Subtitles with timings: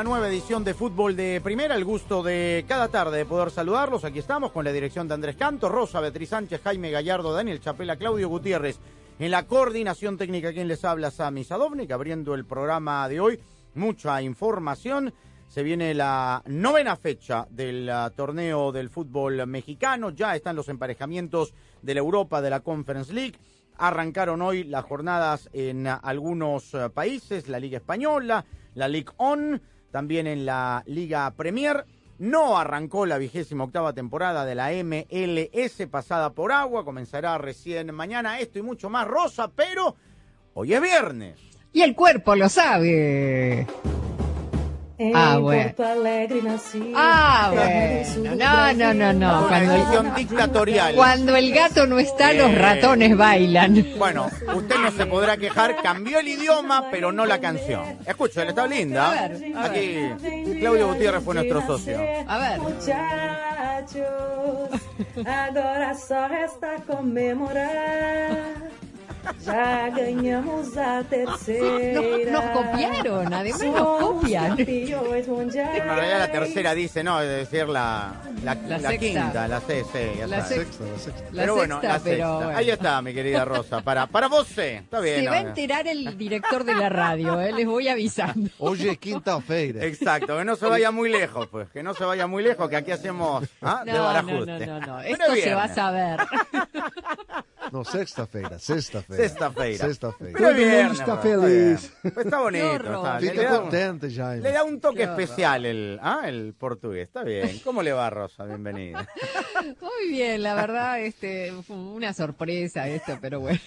[0.00, 1.74] Una nueva edición de Fútbol de Primera.
[1.74, 4.02] El gusto de cada tarde de poder saludarlos.
[4.02, 7.96] Aquí estamos con la dirección de Andrés Canto, Rosa, Beatriz Sánchez, Jaime Gallardo, Daniel Chapela,
[7.96, 8.78] Claudio Gutiérrez.
[9.18, 13.40] En la coordinación técnica, quien les habla, Sami Sadovnik, abriendo el programa de hoy.
[13.74, 15.12] Mucha información.
[15.46, 20.12] Se viene la novena fecha del ah, torneo del fútbol mexicano.
[20.12, 23.36] Ya están los emparejamientos de la Europa de la Conference League.
[23.76, 29.60] Arrancaron hoy las jornadas en ah, algunos ah, países, la Liga Española, la Ligue On,
[29.90, 31.84] también en la Liga Premier.
[32.18, 38.40] No arrancó la vigésima octava temporada de la MLS pasada por agua, comenzará recién mañana
[38.40, 39.96] esto y mucho más rosa, pero
[40.54, 41.38] hoy es viernes.
[41.72, 43.66] Y el cuerpo lo sabe.
[45.14, 45.72] Ah, En bueno.
[46.94, 48.34] Ah, bueno.
[48.36, 49.48] No, no, no, no.
[49.48, 50.94] Cuando el, dictatorial.
[50.94, 52.54] cuando el gato no está, los Eh.
[52.56, 53.86] ratones bailan.
[53.98, 57.82] Bueno, usted no se podrá quejar, cambió el idioma, pero no la canción.
[58.06, 59.08] Escúchale, está linda.
[59.10, 59.64] A ver, a.
[59.64, 59.96] Aquí
[60.60, 61.98] Claudio Gutiérrez fue nuestro socio.
[62.28, 62.58] A ver.
[62.60, 64.10] Muchachos,
[65.24, 68.70] agora só resta comemorar.
[69.44, 72.00] Já ganhamos a terceira.
[72.00, 74.50] Nos, nos copiaron, además nos copian.
[75.28, 75.78] mundiais.
[75.78, 78.12] En realidad la tercera dice, no, es decir, la,
[78.44, 78.98] la, La la sexta.
[78.98, 80.84] quinta, la C, sí, ya La sexta.
[81.32, 82.36] La pero bueno, sexta, la pero sexta.
[82.44, 82.58] bueno.
[82.58, 83.80] Ahí está, mi querida Rosa.
[83.82, 84.60] Para, para vos, sí.
[84.60, 85.24] Está bien.
[85.24, 85.48] Se va a ¿no?
[85.48, 88.50] enterar el director de la radio, eh, les voy avisando.
[88.58, 89.84] Hoje é quinta-feira.
[89.84, 91.68] Exacto, que no se vaya muy lejos, pues.
[91.70, 93.82] Que no se vaya muy lejos, que aquí hacemos ¿ah?
[93.84, 94.66] de No, no, barajuste.
[94.66, 94.92] no, no, no.
[94.94, 96.20] Bueno, Esto se va a saber.
[97.72, 99.22] Não, sexta-feira, sexta-feira.
[99.22, 99.86] Sexta-feira.
[99.86, 100.38] Sexta-feira.
[100.38, 101.92] Pero está feliz.
[102.02, 102.74] Pues está bonito.
[102.74, 104.42] Está, le, Fica da un, contente, Jaime.
[104.42, 106.22] le da un toque especial el, ¿ah?
[106.24, 107.08] el portugués.
[107.08, 107.60] Está bien.
[107.62, 108.44] ¿Cómo le va, Rosa?
[108.44, 109.06] Bienvenida.
[109.80, 113.60] Muy bien, la verdad, este, fue una sorpresa esto, pero bueno.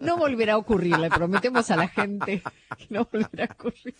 [0.00, 2.42] No volverá a ocurrir, le prometemos a la gente
[2.78, 3.94] que no volverá a ocurrir.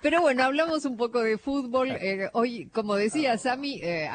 [0.00, 1.90] Pero bueno, hablamos un poco de fútbol.
[1.90, 4.08] Eh, hoy, como decía Sami, eh,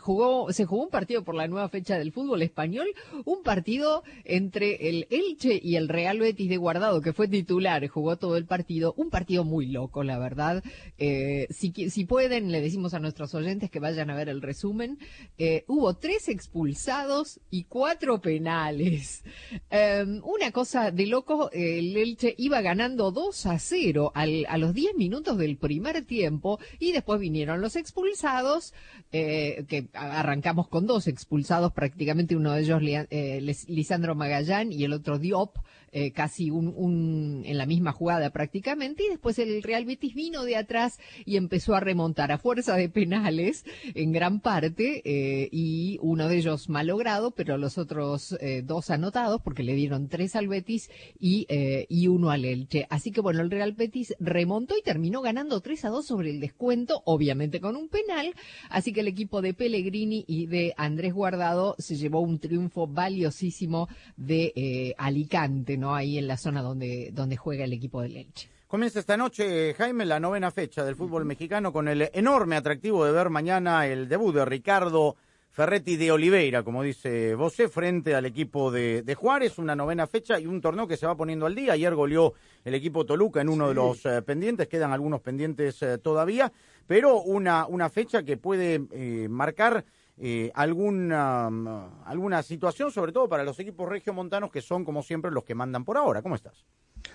[0.00, 2.86] jugó, se jugó un partido por la nueva fecha del fútbol español,
[3.24, 8.16] un partido entre el Elche y el Real Betis de Guardado, que fue titular, jugó
[8.16, 10.62] todo el partido, un partido muy loco, la verdad.
[10.98, 14.98] Eh, si, si pueden, le decimos a nuestros oyentes que vayan a ver el resumen.
[15.38, 19.24] Eh, hubo tres expulsados y cuatro penales.
[19.70, 24.74] Eh, una cosa de loco, el Elche iba ganando 2 a 0 al- a los
[24.74, 28.74] 10 minutos del primer tiempo y después vinieron los expulsados,
[29.12, 34.94] eh, que arrancamos con dos expulsados, prácticamente uno de ellos eh, Lisandro Magallán y el
[34.94, 35.58] otro Diop,
[35.98, 40.56] eh, casi un, en la misma jugada prácticamente, y después el Real Betis vino de
[40.56, 43.64] atrás y empezó a remontar a fuerza de penales
[43.94, 49.40] en gran parte, eh, y uno de ellos malogrado, pero los otros eh, dos anotados,
[49.40, 51.46] porque le dieron tres al Betis y,
[51.88, 52.86] y uno al Elche.
[52.90, 56.40] Así que bueno, el Real Betis remontó y terminó ganando 3 a 2 sobre el
[56.40, 58.34] descuento, obviamente con un penal,
[58.68, 63.88] así que el equipo de Pellegrini y de Andrés Guardado se llevó un triunfo valiosísimo
[64.18, 65.85] de Alicante, ¿no?
[65.94, 68.48] Ahí en la zona donde, donde juega el equipo del Elche.
[68.66, 73.12] Comienza esta noche, Jaime, la novena fecha del fútbol mexicano con el enorme atractivo de
[73.12, 75.16] ver mañana el debut de Ricardo
[75.56, 80.38] Ferretti de Oliveira, como dice Bosé, frente al equipo de, de Juárez, una novena fecha
[80.38, 81.72] y un torneo que se va poniendo al día.
[81.72, 85.96] Ayer goleó el equipo Toluca en uno de los eh, pendientes, quedan algunos pendientes eh,
[85.96, 86.52] todavía,
[86.86, 89.86] pero una, una fecha que puede eh, marcar
[90.18, 95.30] eh, alguna, mm, alguna situación, sobre todo para los equipos regiomontanos que son, como siempre,
[95.30, 96.22] los que mandan por ahora.
[96.22, 96.64] ¿Cómo estás?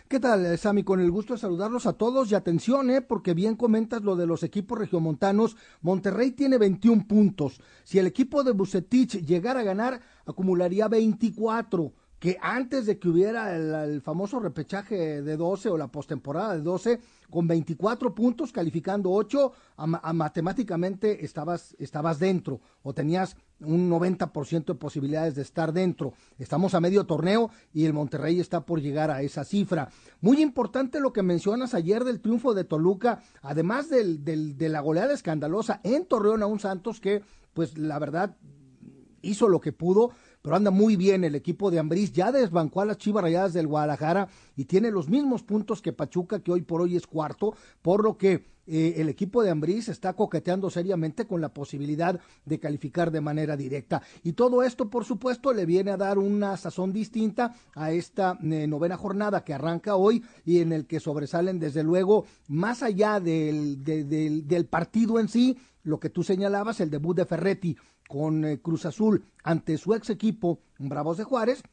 [0.07, 0.83] ¿Qué tal, eh, Sammy?
[0.83, 3.01] Con el gusto de saludarlos a todos y atención, ¿eh?
[3.01, 5.57] porque bien comentas lo de los equipos regiomontanos.
[5.81, 7.62] Monterrey tiene 21 puntos.
[7.83, 11.94] Si el equipo de Bucetich llegara a ganar, acumularía 24.
[12.21, 17.00] Que antes de que hubiera el, famoso repechaje de 12 o la postemporada de 12,
[17.31, 23.89] con 24 puntos, calificando 8, a, ma- a matemáticamente estabas, estabas dentro o tenías un
[23.89, 26.13] 90% de posibilidades de estar dentro.
[26.38, 29.89] Estamos a medio torneo y el Monterrey está por llegar a esa cifra.
[30.19, 34.81] Muy importante lo que mencionas ayer del triunfo de Toluca, además del, del- de la
[34.81, 37.24] goleada escandalosa en Torreón a un Santos que,
[37.56, 38.38] pues la verdad,
[39.24, 42.85] hizo lo que pudo, pero anda muy bien el equipo de Ambriz, ya desbancó a
[42.85, 46.81] las Chivas Rayadas del Guadalajara y tiene los mismos puntos que Pachuca, que hoy por
[46.81, 51.41] hoy es cuarto, por lo que eh, el equipo de Ambriz está coqueteando seriamente con
[51.41, 54.01] la posibilidad de calificar de manera directa.
[54.23, 58.67] Y todo esto, por supuesto, le viene a dar una sazón distinta a esta eh,
[58.67, 63.83] novena jornada que arranca hoy y en el que sobresalen, desde luego, más allá del,
[63.83, 67.75] de- del, del partido en sí, lo que tú señalabas, el debut de Ferretti
[68.11, 71.63] con eh, Cruz Azul ante su ex equipo Bravos de Juárez.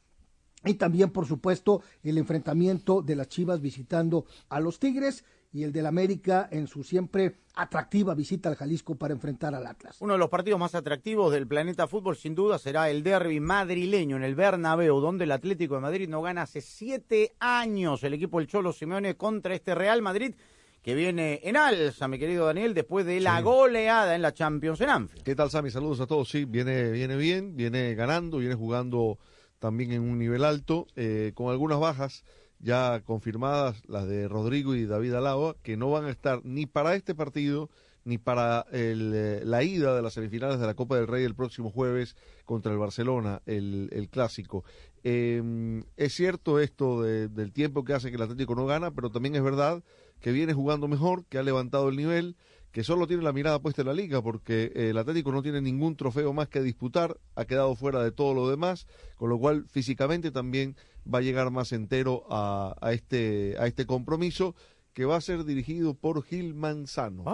[0.64, 5.72] Y también, por supuesto, el enfrentamiento de las Chivas visitando a los Tigres y el
[5.72, 9.96] del América en su siempre atractiva visita al Jalisco para enfrentar al Atlas.
[10.00, 14.16] Uno de los partidos más atractivos del planeta fútbol, sin duda, será el derby madrileño
[14.16, 18.38] en el Bernabéu, donde el Atlético de Madrid no gana hace siete años el equipo
[18.38, 20.34] del Cholo Simeone contra este Real Madrid,
[20.82, 24.90] que viene en alza, mi querido Daniel, después de la goleada en la Champions en
[24.90, 25.22] Anfield.
[25.24, 25.70] ¿Qué tal, Sammy?
[25.70, 26.28] Saludos a todos.
[26.30, 29.18] Sí, viene, viene bien, viene ganando, viene jugando
[29.58, 32.24] también en un nivel alto, eh, con algunas bajas
[32.60, 36.94] ya confirmadas, las de Rodrigo y David Alaba, que no van a estar ni para
[36.94, 37.70] este partido
[38.04, 41.34] ni para el, eh, la ida de las semifinales de la Copa del Rey el
[41.34, 42.16] próximo jueves
[42.46, 44.64] contra el Barcelona, el, el clásico.
[45.04, 49.10] Eh, es cierto esto de- del tiempo que hace que el Atlético no gana, pero
[49.10, 49.82] también es verdad
[50.20, 52.36] que viene jugando mejor, que ha levantado el nivel,
[52.72, 55.60] que solo tiene la mirada puesta en la liga, porque eh, el Atlético no tiene
[55.60, 58.86] ningún trofeo más que disputar, ha quedado fuera de todo lo demás,
[59.16, 60.76] con lo cual físicamente también
[61.12, 64.54] va a llegar más entero a, a este, a este compromiso
[64.92, 67.24] que va a ser dirigido por Gil Manzano.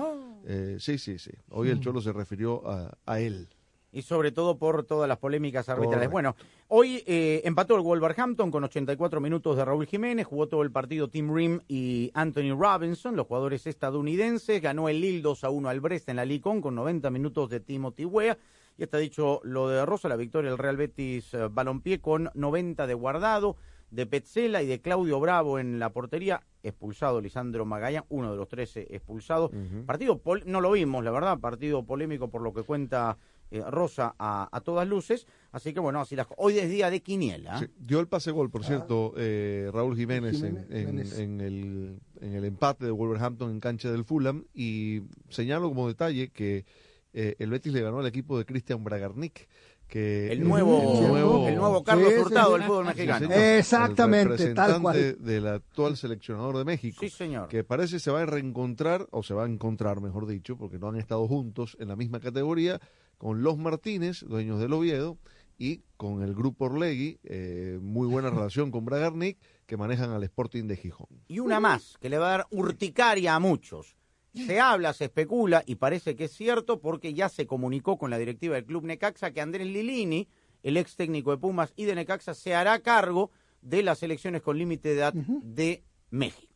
[0.46, 1.30] Eh, sí, sí, sí.
[1.48, 3.48] Hoy el Cholo se refirió a, a él.
[3.94, 6.08] Y sobre todo por todas las polémicas arbitrales.
[6.10, 6.12] Correcto.
[6.12, 6.36] Bueno,
[6.68, 11.08] hoy eh, empató el Wolverhampton con 84 minutos de Raúl Jiménez, jugó todo el partido
[11.08, 15.80] Tim Rim y Anthony Robinson, los jugadores estadounidenses, ganó el Lille 2 a 1 al
[15.80, 18.36] Brest en la Licon con 90 minutos de Timothy Weah.
[18.76, 22.88] Y está dicho lo de Rosa, la victoria del Real Betis eh, Balompié con 90
[22.88, 23.56] de Guardado,
[23.92, 28.48] de Petzela y de Claudio Bravo en la portería, expulsado Lisandro Magallán, uno de los
[28.48, 29.52] 13 expulsados.
[29.86, 33.16] Partido, pol- no lo vimos, la verdad, partido polémico por lo que cuenta
[33.50, 35.26] eh, Rosa a, a todas luces.
[35.52, 37.58] Así que bueno, así las hoy es día de Quiniela.
[37.58, 41.18] Sí, dio el pase gol, por cierto, eh, Raúl Jiménez, en- Jiménez, en, Jiménez.
[41.18, 44.44] en el, en el empate de Wolverhampton en cancha del Fulham.
[44.54, 46.64] Y señalo como detalle que
[47.12, 49.48] eh, el Betis le ganó al equipo de Christian Bragarnik.
[49.86, 52.58] Que El nuevo, el nuevo, el nuevo Carlos Sí, Hurtado sí.
[52.58, 53.28] del fútbol mexicano.
[53.30, 54.96] Exactamente, el tal cual.
[54.96, 56.96] representante del actual seleccionador de México.
[57.00, 57.48] Sí, señor.
[57.48, 60.88] Que parece se va a reencontrar, o se va a encontrar, mejor dicho, porque no
[60.88, 62.80] han estado juntos en la misma categoría,
[63.18, 65.18] con los Martínez, dueños del Oviedo,
[65.58, 70.64] y con el grupo Orlegui, eh, muy buena relación con Bragarnik, que manejan al Sporting
[70.64, 71.08] de Gijón.
[71.28, 73.96] Y una más, que le va a dar urticaria a muchos.
[74.34, 78.18] Se habla, se especula, y parece que es cierto, porque ya se comunicó con la
[78.18, 80.28] directiva del Club Necaxa que Andrés Lilini,
[80.64, 83.30] el ex técnico de Pumas y de Necaxa, se hará cargo
[83.62, 86.53] de las elecciones con límite de edad de México.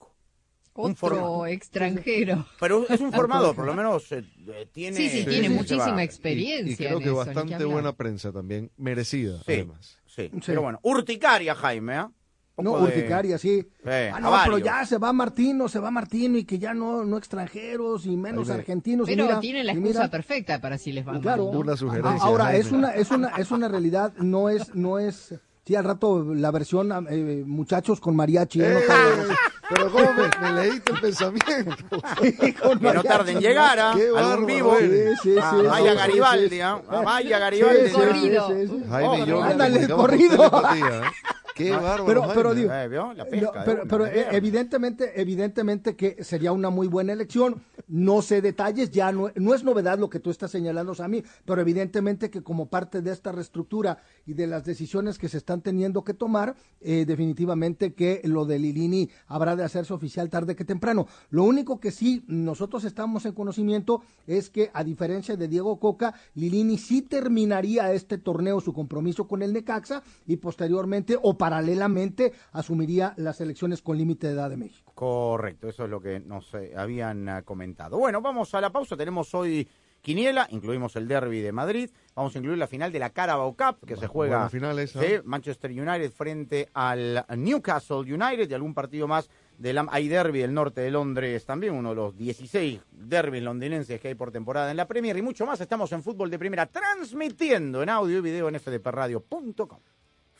[0.80, 1.46] Un Otro formato.
[1.46, 2.46] extranjero.
[2.60, 4.96] Pero es un formador, por lo menos eh, eh, tiene...
[4.96, 6.00] Sí, sí, Sí, tiene sí, muchísima.
[6.00, 6.72] Y, experiencia.
[6.72, 9.98] y creo en que eso, bastante buena prensa también, merecida, Sí, además.
[10.06, 10.30] sí.
[10.32, 10.40] Sí.
[10.46, 12.10] Pero bueno, urticaria, Jaime, ¿ah?
[12.56, 13.68] Un No, de- urticaria, sí.
[13.86, 17.16] Ah, no, pero ya se va Martino, se va Martino y que ya no, no
[17.16, 19.08] extranjeros y menos argentinos.
[19.08, 21.54] y Pero mira, tiene la excusa mira, perfecta para si les va claro, mal.
[21.54, 21.60] ¿no?
[21.60, 25.34] Una sugerencia, Ah, Ahora, es una, es una, es una realidad, no es, no es,
[25.68, 28.62] sí, al rato la versión, eh, muchachos con mariachi.
[28.62, 28.68] ¿eh?
[28.72, 28.84] No ¡Eh!
[28.86, 29.34] tarde.
[29.68, 31.76] Pero ¿cómo me, me leíste el pensamiento?
[32.22, 33.08] Sí, con Que no mariachi.
[33.08, 33.92] tarde en llegar, ¿ah?
[33.94, 34.10] Qué
[34.46, 34.76] vivo.
[34.78, 35.18] eres.
[35.22, 36.60] Sí, sí, Ah, vaya Garibaldi.
[36.62, 36.80] ¿ah?
[36.88, 37.88] Ah, vaya Garibaldi.
[37.88, 37.94] sí.
[37.94, 38.48] Corrido.
[38.48, 38.84] sí, sí.
[38.88, 40.50] Jaime yo ándale, corrido.
[41.64, 41.66] ¿Eh?
[41.66, 42.88] Qué bárbaro, Pero, pero digo, Eh,
[43.88, 44.34] pero, eh, verdad.
[44.34, 47.62] evidentemente, evidentemente que sería una muy buena elección.
[47.88, 51.60] No sé detalles, ya no, no es novedad lo que tú estás señalando, Sammy, pero
[51.60, 56.04] evidentemente que como parte de esta reestructura y de las decisiones que se están teniendo
[56.04, 61.06] que tomar, eh, definitivamente que lo de Lilini habrá de hacerse oficial tarde que temprano.
[61.30, 66.14] Lo único que sí nosotros estamos en conocimiento es que a diferencia de Diego Coca,
[66.34, 73.14] Lilini sí terminaría este torneo su compromiso con el Necaxa y posteriormente o paralelamente asumiría
[73.16, 74.92] las elecciones con límite de edad de México.
[74.94, 77.96] Correcto, eso es lo que nos eh, habían ah, comentado.
[77.96, 78.98] Bueno, vamos a la pausa.
[78.98, 79.66] Tenemos hoy
[80.02, 83.86] quiniela, incluimos el derby de Madrid, vamos a incluir la final de la Carabao Cup,
[83.86, 85.00] que se juega final esa.
[85.00, 90.52] de Manchester United frente al Newcastle United y algún partido más del hay derby del
[90.52, 94.76] norte de Londres también, uno de los 16 derbis londinenses que hay por temporada en
[94.76, 95.62] la Premier y mucho más.
[95.62, 99.80] Estamos en Fútbol de Primera transmitiendo en audio y video en fdpradio.com.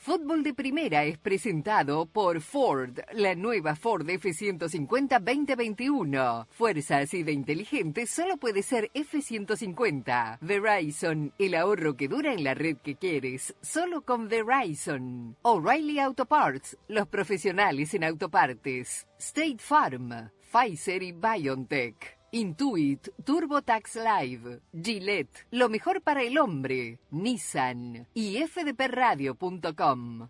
[0.01, 6.47] Fútbol de Primera es presentado por Ford, la nueva Ford F150 2021.
[6.51, 10.37] Fuerza así de inteligente solo puede ser F150.
[10.39, 15.35] Verizon, el ahorro que dura en la red que quieres, solo con Verizon.
[15.41, 19.05] O'Reilly Auto Parts, los profesionales en autopartes.
[19.17, 22.18] State Farm, Pfizer y BioNTech.
[22.31, 30.29] Intuit, TurboTax Live, Gillette, lo mejor para el hombre, Nissan y fdpradio.com.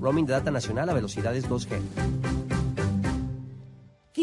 [0.00, 2.57] Roaming de data nacional a velocidades 2G.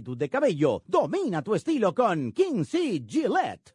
[0.00, 0.82] de cabello.
[0.86, 3.74] Domina tu estilo con Kinsey Gillette.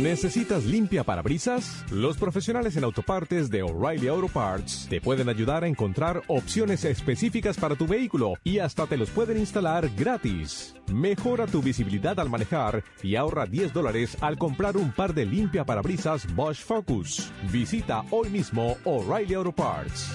[0.00, 1.84] ¿Necesitas limpia parabrisas?
[1.90, 7.58] Los profesionales en autopartes de O'Reilly Auto Parts te pueden ayudar a encontrar opciones específicas
[7.58, 10.74] para tu vehículo y hasta te los pueden instalar gratis.
[10.90, 15.66] Mejora tu visibilidad al manejar y ahorra 10 dólares al comprar un par de limpia
[15.66, 17.30] parabrisas Bosch Focus.
[17.52, 20.14] Visita hoy mismo O'Reilly Auto Parts.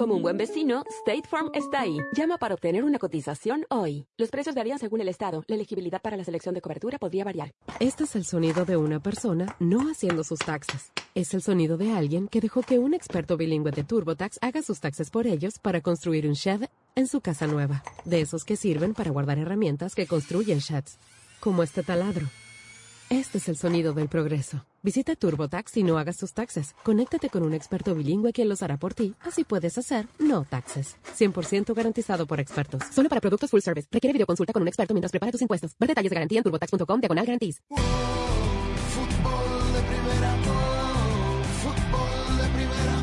[0.00, 1.98] Como un buen vecino, State Farm está ahí.
[2.16, 4.06] Llama para obtener una cotización hoy.
[4.16, 5.44] Los precios varían según el estado.
[5.46, 7.52] La elegibilidad para la selección de cobertura podría variar.
[7.80, 10.90] Este es el sonido de una persona no haciendo sus taxes.
[11.14, 14.80] Es el sonido de alguien que dejó que un experto bilingüe de TurboTax haga sus
[14.80, 17.82] taxes por ellos para construir un shed en su casa nueva.
[18.06, 20.98] De esos que sirven para guardar herramientas que construyen sheds.
[21.40, 22.26] Como este taladro.
[23.10, 24.64] Este es el sonido del progreso.
[24.84, 26.76] Visita TurboTax y no hagas tus taxes.
[26.84, 29.16] Conéctate con un experto bilingüe quien los hará por ti.
[29.22, 30.96] Así puedes hacer no taxes.
[31.18, 32.82] 100% garantizado por expertos.
[32.92, 33.88] Solo para productos full service.
[33.90, 35.74] Requiere videoconsulta con un experto mientras prepara tus impuestos.
[35.80, 37.60] Ver detalles de garantía en turbotax.com diagonal garanties.
[37.70, 37.76] Oh,
[38.94, 40.36] fútbol de primera.
[41.64, 42.94] Fútbol de primera.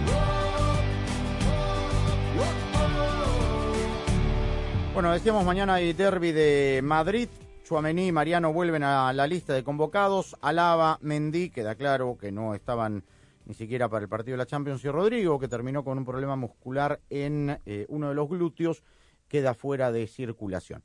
[4.93, 7.27] Bueno, decíamos mañana hay derby de Madrid
[7.67, 10.37] Chuamení y Mariano vuelven a la lista de convocados.
[10.39, 13.03] Alaba, Mendy, queda claro que no estaban
[13.43, 14.85] ni siquiera para el partido de la Champions.
[14.85, 18.83] Y Rodrigo, que terminó con un problema muscular en eh, uno de los glúteos,
[19.27, 20.81] queda fuera de circulación.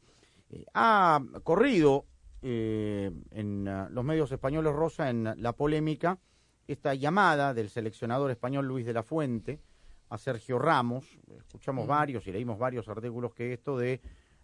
[0.51, 2.07] Eh, ha corrido
[2.43, 6.19] eh, en uh, los medios españoles Rosa en la polémica
[6.67, 9.61] esta llamada del seleccionador español Luis de la Fuente
[10.09, 11.17] a Sergio Ramos.
[11.39, 14.01] Escuchamos varios y leímos varios artículos que esto de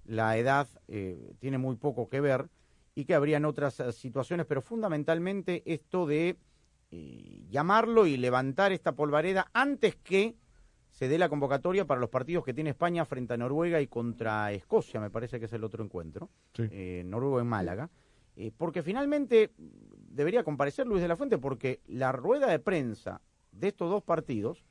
[0.09, 2.49] la edad eh, tiene muy poco que ver
[2.97, 6.37] y que habrían otras eh, situaciones, pero fundamentalmente esto de
[6.91, 10.35] eh, llamarlo y levantar esta polvareda antes que
[10.91, 14.51] se dé la convocatoria para los partidos que tiene España frente a Noruega y contra
[14.53, 17.91] Escocia, me parece que es el otro encuentro, eh, Noruega en Málaga,
[18.37, 23.21] eh, porque finalmente debería comparecer Luis de la Fuente, porque la rueda de prensa
[23.53, 24.65] de estos dos partidos,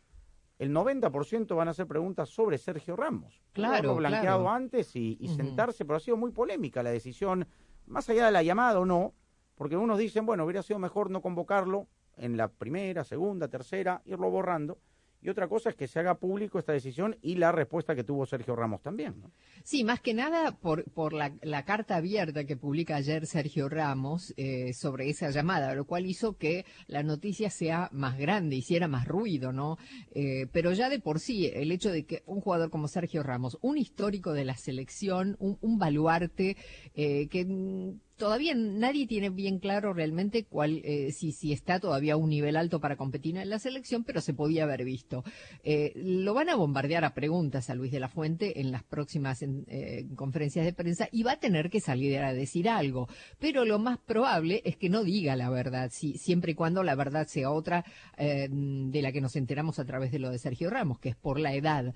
[0.59, 3.41] el 90% van a ser preguntas sobre Sergio Ramos.
[3.53, 4.49] Claro, blanqueado claro.
[4.49, 7.47] antes y, sentarse, pero ha sido muy polémica la decisión,
[7.85, 9.13] más allá de la llamada o no,
[9.55, 14.29] porque unos dicen, bueno, hubiera sido mejor no convocarlo en la primera, segunda, tercera, irlo
[14.31, 14.79] borrando.
[15.21, 18.25] Y otra cosa es que se haga público esta decisión y la respuesta que tuvo
[18.25, 19.15] Sergio Ramos también.
[19.63, 24.33] Sí, más que nada por, por la, la carta abierta que publica ayer Sergio Ramos
[24.37, 29.07] eh, sobre esa llamada, lo cual hizo que la noticia sea más grande, hiciera más
[29.07, 29.77] ruido, ¿no?
[30.11, 33.57] Eh, pero ya de por sí, el hecho de que un jugador como Sergio Ramos,
[33.61, 36.57] un histórico de la selección, un, un baluarte,
[36.93, 42.13] eh, que mm, todavía nadie tiene bien claro realmente cuál, eh, si, si está todavía
[42.13, 45.23] a un nivel alto para competir en la selección, pero se podía haber visto.
[45.63, 49.41] Eh, lo van a bombardear a preguntas a Luis de la Fuente en las próximas
[49.41, 53.07] eh, conferencias de prensa y va a tener que salir a decir algo.
[53.39, 56.95] Pero lo más probable es que no diga la verdad, si, siempre y cuando la
[56.95, 57.85] verdad sea otra
[58.17, 61.15] eh, de la que nos enteramos a través de lo de Sergio Ramos, que es
[61.15, 61.93] por la edad.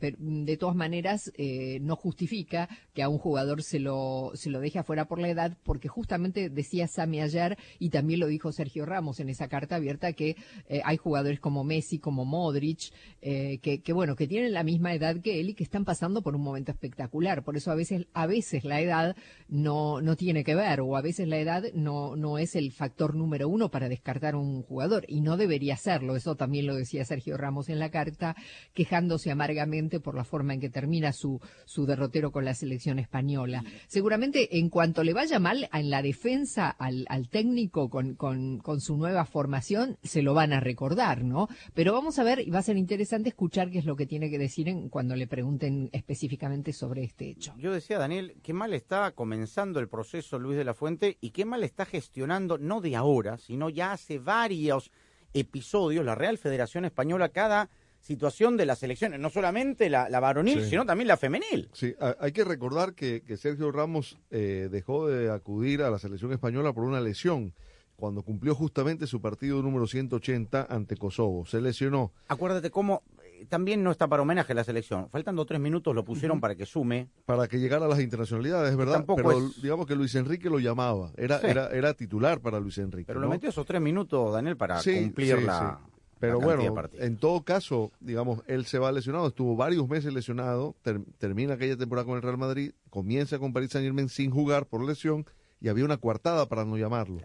[0.00, 1.32] Pero, de todas maneras,
[1.80, 5.57] no justifica que a un jugador se lo, se lo deje afuera por la edad,
[5.62, 10.12] porque justamente decía Sami ayer, y también lo dijo Sergio Ramos en esa carta abierta,
[10.12, 10.36] que
[10.68, 14.94] eh, hay jugadores como Messi, como Modric, eh, que, que, bueno, que tienen la misma
[14.94, 17.44] edad que él y que están pasando por un momento espectacular.
[17.44, 19.16] Por eso a veces, a veces la edad
[19.48, 23.14] no, no tiene que ver, o a veces la edad no, no es el factor
[23.14, 26.16] número uno para descartar a un jugador, y no debería serlo.
[26.16, 28.36] Eso también lo decía Sergio Ramos en la carta,
[28.74, 33.64] quejándose amargamente por la forma en que termina su, su derrotero con la selección española.
[33.86, 40.22] Seguramente en cuanto le vaya en la defensa al, técnico con su nueva formación, se
[40.22, 41.48] lo van a recordar, ¿no?
[41.74, 44.30] Pero vamos a ver, y va a ser interesante escuchar qué es lo que tiene
[44.30, 47.54] que decir en, cuando le pregunten específicamente sobre este hecho.
[47.58, 51.44] Yo decía, Daniel, qué mal está comenzando el proceso Luis de la Fuente y qué
[51.44, 54.90] mal está gestionando, no de ahora, sino ya hace varios
[55.32, 60.62] episodios, la Real Federación Española, cada situación de las elecciones, no solamente la, la varonil,
[60.64, 60.70] Sí.
[60.70, 61.68] sino también la femenil.
[61.72, 65.98] Sí, ha- hay que recordar que, que Sergio Ramos eh, dejó de acudir a la
[65.98, 67.52] selección española por una lesión
[67.96, 71.44] cuando cumplió justamente su partido número 180 ante Kosovo.
[71.46, 72.12] Se lesionó.
[72.28, 75.08] Acuérdate cómo eh, también no está para homenaje a la selección.
[75.10, 77.08] Faltando tres minutos lo pusieron para que sume.
[77.26, 78.98] Para que llegara a las internacionalidades, es verdad.
[78.98, 81.10] Tampoco Pero es- digamos que Luis Enrique lo llamaba.
[81.16, 81.46] Era, Sí.
[81.48, 83.06] era, era titular para Luis Enrique.
[83.08, 83.26] Pero ¿no?
[83.26, 85.80] lo metió esos tres minutos, Daniel, para Sí, cumplir sí, la.
[86.20, 86.62] Pero bueno,
[86.98, 91.76] en todo caso, digamos, él se va lesionado, estuvo varios meses lesionado, ter- termina aquella
[91.76, 95.26] temporada con el Real Madrid, comienza con Paris Saint Germain sin jugar por lesión
[95.60, 97.20] y había una coartada para no llamarlo.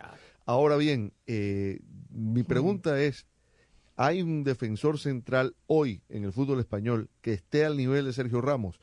[0.45, 1.79] Ahora bien, eh,
[2.09, 3.25] mi pregunta es,
[3.95, 8.41] ¿hay un defensor central hoy en el fútbol español que esté al nivel de Sergio
[8.41, 8.79] Ramos?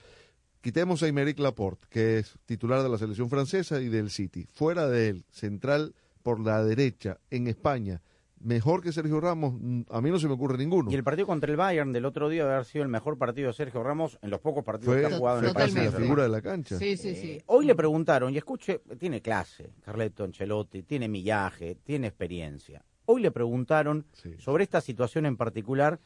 [0.63, 4.47] Quitemos a Aymeric Laporte, que es titular de la selección francesa y del City.
[4.53, 8.03] Fuera de él, central por la derecha en España,
[8.41, 10.91] mejor que Sergio Ramos, mm, a mí no se me ocurre ninguno.
[10.91, 13.49] Y el partido contra el Bayern del otro día debe haber sido el mejor partido
[13.49, 15.75] de Sergio Ramos en los pocos partidos Fue que ha jugado en el país.
[15.75, 16.79] la figura de la cancha.
[16.79, 17.41] Sí, sí, sí.
[17.47, 22.85] Hoy le preguntaron, y escuche, tiene clase, Carleto Ancelotti, tiene millaje, tiene experiencia.
[23.07, 24.07] Hoy le preguntaron
[24.39, 26.01] sobre esta situación en particular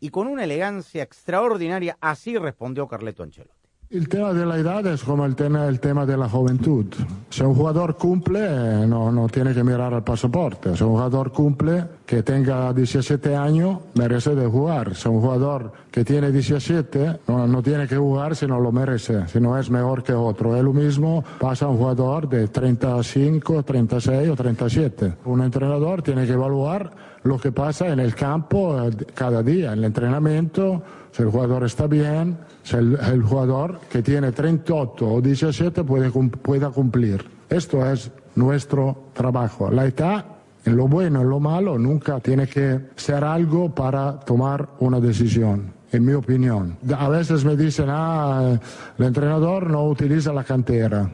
[0.00, 3.53] y con una elegancia extraordinaria, así respondió Carleto Ancelotti.
[3.90, 6.86] El tema de la edad es como el tema, el tema de la juventud.
[7.28, 10.74] Si un jugador cumple, no, no tiene que mirar al pasaporte.
[10.74, 14.96] Si un jugador cumple, que tenga 17 años, merece de jugar.
[14.96, 19.28] Si un jugador que tiene 17, no, no tiene que jugar si no lo merece,
[19.28, 20.56] si no es mejor que otro.
[20.56, 25.14] Es lo mismo pasa a un jugador de 35, 36 o 37.
[25.26, 28.78] Un entrenador tiene que evaluar lo que pasa en el campo
[29.14, 34.02] cada día, en el entrenamiento, si el jugador está bien, si el, el jugador que
[34.02, 37.24] tiene 38 o 17 puede, pueda cumplir.
[37.48, 39.70] Esto es nuestro trabajo.
[39.70, 40.24] La edad,
[40.64, 45.72] en lo bueno en lo malo, nunca tiene que ser algo para tomar una decisión.
[45.92, 46.76] en mi opinión.
[46.98, 48.58] A veces me dicen, ah,
[48.98, 51.08] el entrenador no utiliza la cantera.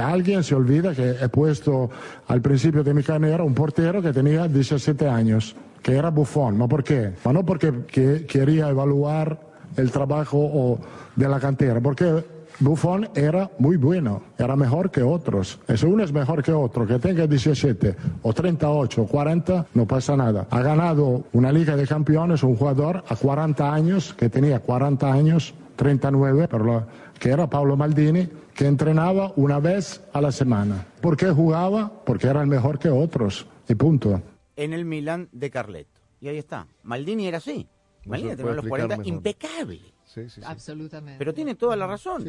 [0.00, 1.90] Alguien se olvida que he puesto
[2.28, 6.58] al principio de mi carrera un portero que tenía 17 años, que era Buffon.
[6.58, 7.12] ¿No por qué?
[7.30, 9.38] No porque que- quería evaluar
[9.76, 10.78] el trabajo
[11.16, 12.24] de la cantera, porque
[12.60, 15.58] Buffon era muy bueno, era mejor que otros.
[15.74, 20.16] Si uno es mejor que otro, que tenga 17 o 38 o 40, no pasa
[20.16, 20.46] nada.
[20.50, 25.54] Ha ganado una Liga de Campeones un jugador a 40 años, que tenía 40 años,
[25.76, 26.86] 39, pero lo-
[27.18, 30.86] que era Pablo Maldini, que entrenaba una vez a la semana.
[31.00, 32.04] ¿Por qué jugaba?
[32.04, 33.46] Porque era el mejor que otros.
[33.68, 34.20] Y punto.
[34.56, 36.00] En el Milan de Carleto.
[36.20, 36.66] Y ahí está.
[36.82, 37.66] Maldini era así.
[38.06, 39.06] Maldini tenía los explicar 40 mejor.
[39.14, 39.78] impecable.
[40.04, 40.42] Sí, sí, sí.
[40.44, 41.18] Absolutamente.
[41.18, 42.24] Pero tiene toda la razón.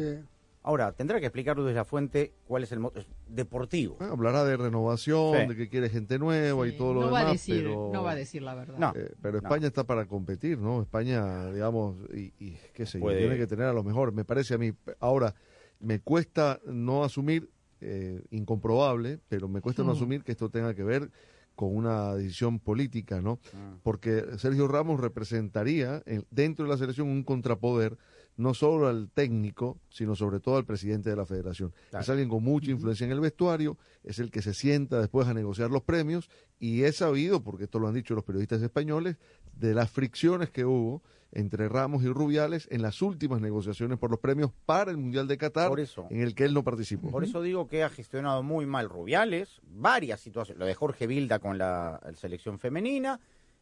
[0.66, 3.98] Ahora, tendrá que explicarlo desde la fuente cuál es el motivo deportivo.
[4.00, 5.46] Ah, Hablará de renovación, Sí.
[5.48, 7.90] de que quiere gente nueva y todo lo no va demás, a decir, pero...
[7.92, 8.78] no va a decir la verdad.
[8.78, 8.92] No.
[8.96, 9.46] Eh, pero No.
[9.46, 10.80] España está para competir, ¿no?
[10.80, 14.54] España, digamos, y, y qué sé yo, tiene que tener a lo mejor, me parece
[14.54, 14.72] a mí.
[15.00, 15.34] Ahora,
[15.80, 19.96] me cuesta no asumir, eh, incomprobable, pero me cuesta no Mm.
[19.96, 21.10] asumir que esto tenga que ver
[21.54, 23.34] con una decisión política, ¿no?
[23.52, 23.78] Mm.
[23.82, 27.96] Porque Sergio Ramos representaría en- dentro de la selección un contrapoder
[28.36, 31.72] no solo al técnico, sino sobre todo al presidente de la federación.
[31.90, 32.02] Claro.
[32.02, 35.34] Es alguien con mucha influencia en el vestuario, es el que se sienta después a
[35.34, 39.16] negociar los premios y es sabido, porque esto lo han dicho los periodistas españoles,
[39.56, 44.20] de las fricciones que hubo entre Ramos y Rubiales en las últimas negociaciones por los
[44.20, 46.06] premios para el Mundial de Qatar, Por eso.
[46.10, 47.10] en el que él no participó.
[47.10, 50.60] Por eso digo que ha gestionado muy mal Rubiales, varias situaciones.
[50.60, 53.18] Lo de Jorge Vilda con la selección femenina,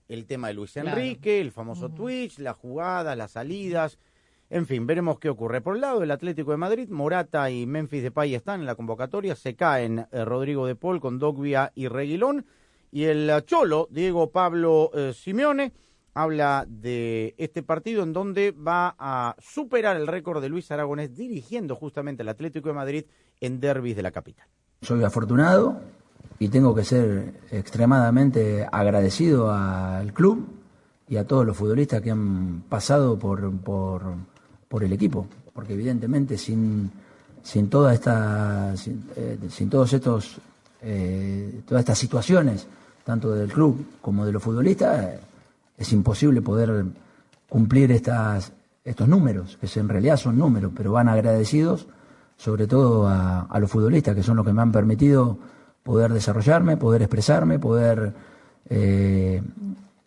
[0.09, 0.91] el tema de Luis Claro.
[0.91, 3.99] Enrique, el famoso Twitch, las jugadas, las salidas.
[4.51, 5.63] En fin, veremos qué ocurre.
[5.63, 9.35] Por el lado del Atlético de Madrid, Morata y Memphis Depay están en la convocatoria.
[9.35, 12.45] Se caen eh, Rodrigo de Paul con Dogbia y Reguilón.
[12.93, 15.73] Y el eh, Cholo, Diego Pablo eh, Simeone,
[16.13, 21.75] habla de este partido en donde va a superar el récord de Luis Aragonés dirigiendo
[21.75, 23.05] justamente al Atlético de Madrid
[23.41, 24.47] en derbis de la capital.
[24.83, 25.81] Soy afortunado
[26.39, 30.47] y tengo que ser extremadamente agradecido al club
[31.09, 34.03] y a todos los futbolistas que han pasado por, por,
[34.69, 36.91] por el equipo, porque evidentemente sin,
[37.43, 40.37] sin toda esta, sin, eh, sin todos estos,
[41.67, 42.67] todas estas situaciones,
[43.05, 45.21] tanto del club como de los futbolistas,
[45.77, 46.85] es imposible poder
[47.49, 48.53] cumplir estas,
[48.85, 51.87] estos números, que en realidad son números, pero van agradecidos
[52.37, 55.39] sobre todo a, a los futbolistas, que son los que me han permitido
[55.83, 58.13] poder desarrollarme, poder expresarme, poder
[58.69, 59.43] eh,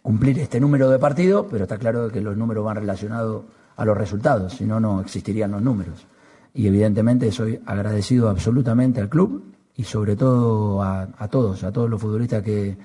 [0.01, 3.43] cumplir este número de partidos, pero está claro que los números van relacionados
[3.75, 6.05] a los resultados, si no, no existirían los números.
[6.53, 9.43] Y evidentemente soy agradecido absolutamente al club
[9.77, 12.77] y sobre todo a, a todos, a todos los futbolistas que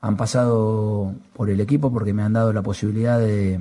[0.00, 3.60] han pasado por el equipo porque me han dado la posibilidad de,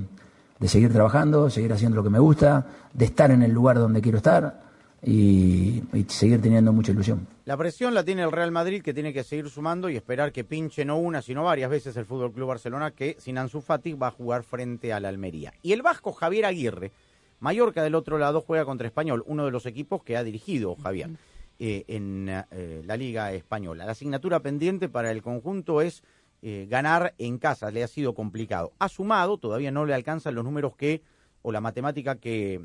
[0.60, 4.02] de seguir trabajando, seguir haciendo lo que me gusta, de estar en el lugar donde
[4.02, 4.62] quiero estar
[5.04, 7.28] y, y seguir teniendo mucha ilusión.
[7.46, 10.44] La presión la tiene el Real Madrid que tiene que seguir sumando y esperar que
[10.44, 14.08] pinche no una, sino varias veces el Fútbol Club Barcelona que sin Ansu Fati va
[14.08, 15.54] a jugar frente a la Almería.
[15.62, 16.92] Y el vasco Javier Aguirre,
[17.40, 21.12] Mallorca del otro lado juega contra Español, uno de los equipos que ha dirigido Javier
[21.60, 23.86] eh, en eh, la Liga Española.
[23.86, 26.04] La asignatura pendiente para el conjunto es
[26.42, 28.72] eh, ganar en casa, le ha sido complicado.
[28.78, 31.02] Ha sumado, todavía no le alcanzan los números que,
[31.42, 32.62] o la matemática que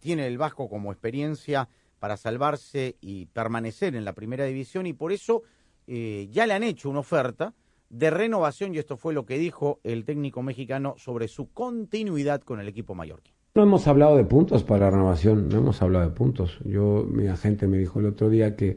[0.00, 1.68] tiene el Vasco como experiencia
[1.98, 5.42] para salvarse y permanecer en la primera división y por eso
[5.86, 7.54] eh, ya le han hecho una oferta
[7.88, 12.60] de renovación y esto fue lo que dijo el técnico mexicano sobre su continuidad con
[12.60, 13.35] el equipo mallorquín.
[13.56, 16.58] No hemos hablado de puntos para renovación, no hemos hablado de puntos.
[16.66, 18.76] Yo, mi agente me dijo el otro día que,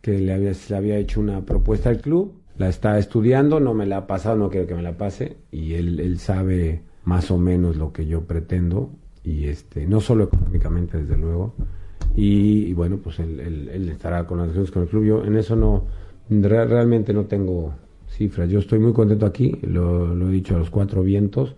[0.00, 3.86] que le había, le había hecho una propuesta al club, la está estudiando, no me
[3.86, 7.38] la ha pasado, no quiero que me la pase, y él, él sabe más o
[7.38, 8.92] menos lo que yo pretendo,
[9.24, 11.56] y este, no solo económicamente, desde luego,
[12.14, 15.04] y, bueno, pues él, él, estará con las relaciones con el club.
[15.06, 15.86] Yo en eso no,
[16.30, 17.74] re- realmente no tengo
[18.06, 18.48] cifras.
[18.48, 21.56] Yo estoy muy contento aquí, lo he dicho a los cuatro vientos,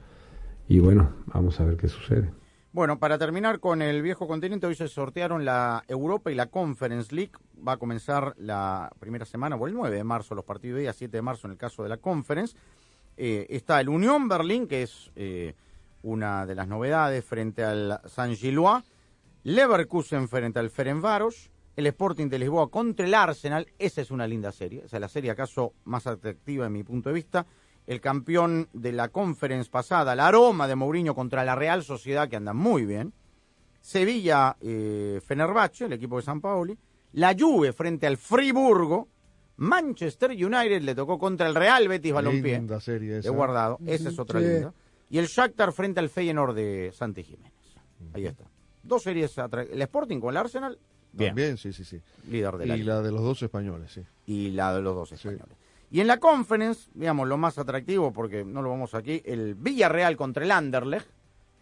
[0.69, 2.31] y bueno, vamos a ver qué sucede.
[2.77, 7.15] Bueno, para terminar con el viejo continente, hoy se sortearon la Europa y la Conference
[7.15, 7.33] League.
[7.67, 10.93] Va a comenzar la primera semana, o el 9 de marzo, los partidos de día,
[10.93, 12.55] 7 de marzo en el caso de la Conference.
[13.17, 15.55] Eh, está el Unión Berlín, que es eh,
[16.03, 18.85] una de las novedades frente al San Gilois.
[19.43, 21.49] Leverkusen frente al Ferencváros.
[21.77, 23.69] El Sporting de Lisboa contra el Arsenal.
[23.79, 24.83] Esa es una linda serie.
[24.85, 27.47] Esa es la serie acaso más atractiva de mi punto de vista.
[27.87, 32.37] El campeón de la conference pasada, la aroma de Mourinho contra la Real Sociedad, que
[32.37, 33.13] anda muy bien.
[33.81, 36.77] Sevilla, eh, Fenerbahce, el equipo de San Paoli.
[37.13, 39.09] La Juve frente al Friburgo.
[39.59, 42.57] Manchester United le tocó contra el Real Betis Balompié.
[42.59, 43.29] Linda serie esa.
[43.29, 43.79] He guardado.
[43.87, 44.47] Esa es otra Sí.
[44.47, 44.75] linda.
[45.09, 47.53] Y el Shakhtar frente al Feyenoord de Santi Jiménez.
[48.13, 48.45] Ahí está.
[48.83, 50.79] Dos series, el Sporting con el Arsenal,
[51.13, 51.31] bien.
[51.31, 52.01] También, sí, sí, sí.
[52.29, 52.95] líder de la Y liga.
[52.97, 54.03] la de los dos españoles, sí.
[54.27, 55.57] y la de los dos españoles.
[55.91, 60.17] Y en la conference, digamos, lo más atractivo, porque no lo vamos aquí, el Villarreal
[60.17, 61.09] contra el Anderlecht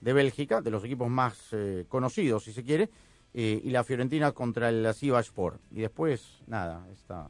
[0.01, 2.89] de Bélgica, de los equipos más eh, conocidos, si se quiere,
[3.35, 5.61] eh, y la Fiorentina contra el Sivasspor.
[5.71, 7.29] Y después, nada, esta,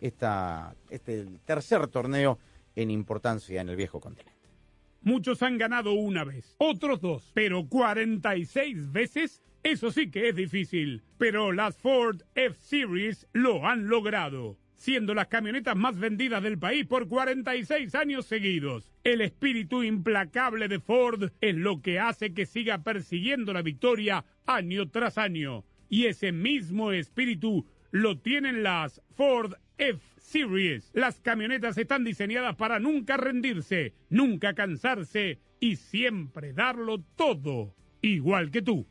[0.00, 2.38] esta, este tercer torneo
[2.76, 4.40] en importancia en el viejo continente.
[5.02, 11.02] Muchos han ganado una vez, otros dos, pero 46 veces, eso sí que es difícil.
[11.16, 17.06] Pero las Ford F-Series lo han logrado, siendo las camionetas más vendidas del país por
[17.06, 18.90] 46 años seguidos.
[19.04, 24.88] El espíritu implacable de Ford es lo que hace que siga persiguiendo la victoria año
[24.88, 25.64] tras año.
[25.90, 30.90] Y ese mismo espíritu lo tienen las Ford F-Series.
[30.94, 38.62] Las camionetas están diseñadas para nunca rendirse, nunca cansarse y siempre darlo todo, igual que
[38.62, 38.88] tú.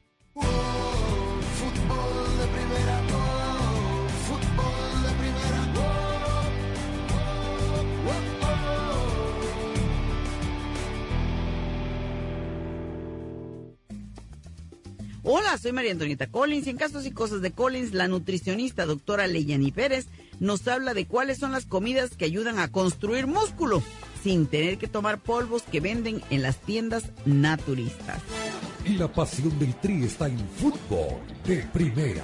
[15.31, 19.27] Hola, soy María Antonieta Collins y en Casos y Cosas de Collins, la nutricionista doctora
[19.27, 20.07] Leyani Pérez
[20.39, 23.83] nos habla de cuáles son las comidas que ayudan a construir músculo
[24.23, 28.23] sin tener que tomar polvos que venden en las tiendas naturistas.
[28.97, 32.23] La pasión del Tri está en fútbol de primera,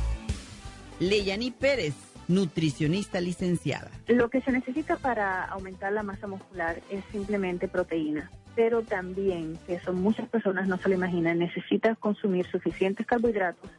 [1.01, 1.95] Leyani Pérez,
[2.27, 3.89] nutricionista licenciada.
[4.07, 9.73] Lo que se necesita para aumentar la masa muscular es simplemente proteína, pero también, que
[9.73, 13.71] eso muchas personas no se lo imaginan, necesitas consumir suficientes carbohidratos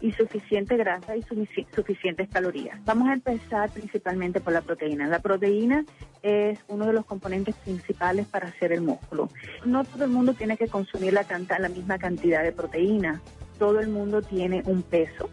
[0.00, 2.78] y suficiente grasa y sufici- suficientes calorías.
[2.84, 5.08] Vamos a empezar principalmente por la proteína.
[5.08, 5.84] La proteína
[6.22, 9.30] es uno de los componentes principales para hacer el músculo.
[9.66, 11.26] No todo el mundo tiene que consumir la,
[11.58, 13.20] la misma cantidad de proteína.
[13.58, 15.28] Todo el mundo tiene un peso,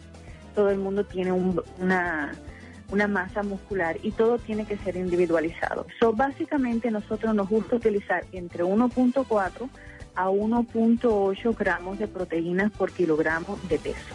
[0.56, 2.34] todo el mundo tiene un- una,
[2.90, 5.86] una masa muscular y todo tiene que ser individualizado.
[6.00, 9.68] So, básicamente nosotros nos gusta utilizar entre 1.4
[10.16, 14.14] a 1.8 gramos de proteínas por kilogramo de peso.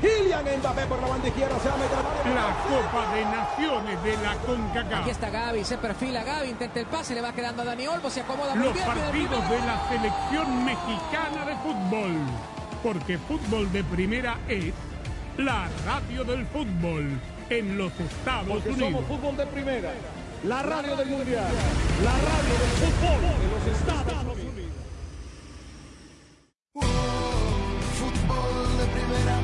[0.00, 2.34] Kylian Mbappé por la banda izquierda, se va a meter área.
[2.34, 5.00] La Copa de Naciones de la CONCACAF.
[5.02, 8.08] Aquí está Gaby, se perfila Gaby, intenta el pase, le va quedando a Dani Olmo,
[8.08, 8.86] se acomoda muy Los bien.
[8.86, 9.60] viene el partidos primero.
[9.60, 12.12] de la selección mexicana de fútbol.
[12.82, 14.72] Porque fútbol de primera es
[15.36, 18.90] la radio del fútbol en los Estados Porque Unidos.
[18.92, 19.90] somos fútbol de primera.
[20.44, 21.44] La radio del mundial.
[22.02, 24.70] La radio del fútbol de los Estados Unidos.
[27.98, 29.36] Fútbol de primera,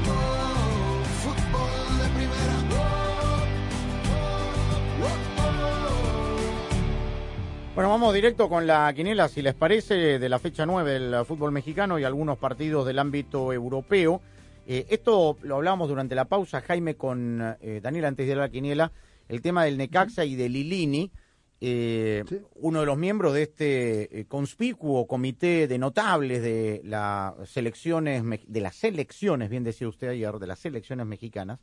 [7.76, 11.52] Bueno, vamos directo con la quiniela, si les parece, de la fecha 9 del fútbol
[11.52, 14.22] mexicano y algunos partidos del ámbito europeo.
[14.66, 18.92] Eh, esto lo hablábamos durante la pausa, Jaime, con eh, Daniel, antes de la quiniela,
[19.28, 21.12] el tema del Necaxa y del Lilini.
[21.60, 28.22] eh, Uno de los miembros de este eh, conspicuo comité de notables de las selecciones,
[28.46, 31.58] de las selecciones, bien decía usted ayer, de las selecciones mexicanas,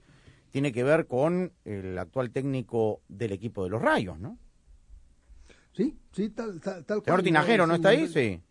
[0.52, 4.38] tiene que ver con el actual técnico del equipo de los Rayos, ¿no?
[5.74, 7.24] Sí, sí, tal, tal, tal Señor.
[7.24, 8.08] Tinajero, ¿no Es está ahí?
[8.08, 8.42] Sí.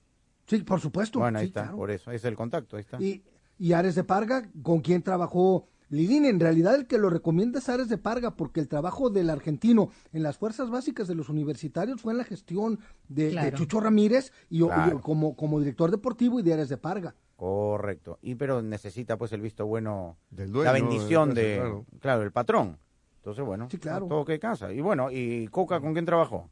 [0.47, 1.21] Sí, por supuesto.
[1.21, 1.77] Bueno, ahí sí, está, claro.
[1.77, 3.01] por eso, es el contacto, ahí está.
[3.01, 3.23] Y,
[3.59, 6.25] y Ares de Parga, con quien trabajó Lidín.
[6.25, 9.91] En realidad, el que lo recomienda es Ares de Parga, porque el trabajo del argentino
[10.13, 13.53] en las fuerzas básicas de los universitarios fue en la gestión de.
[13.55, 14.61] Chucho Ramírez y,
[15.03, 17.15] como, como director deportivo y de Ares de Parga.
[17.37, 18.19] Correcto.
[18.23, 22.23] Y pero necesita pues el visto bueno, dueño, la bendición del de, claro.
[22.23, 22.79] el patrón.
[23.17, 24.07] Entonces, bueno, Sí, claro.
[24.07, 24.73] todo que casa.
[24.73, 26.51] Y bueno, ¿y Coca con quién trabajó?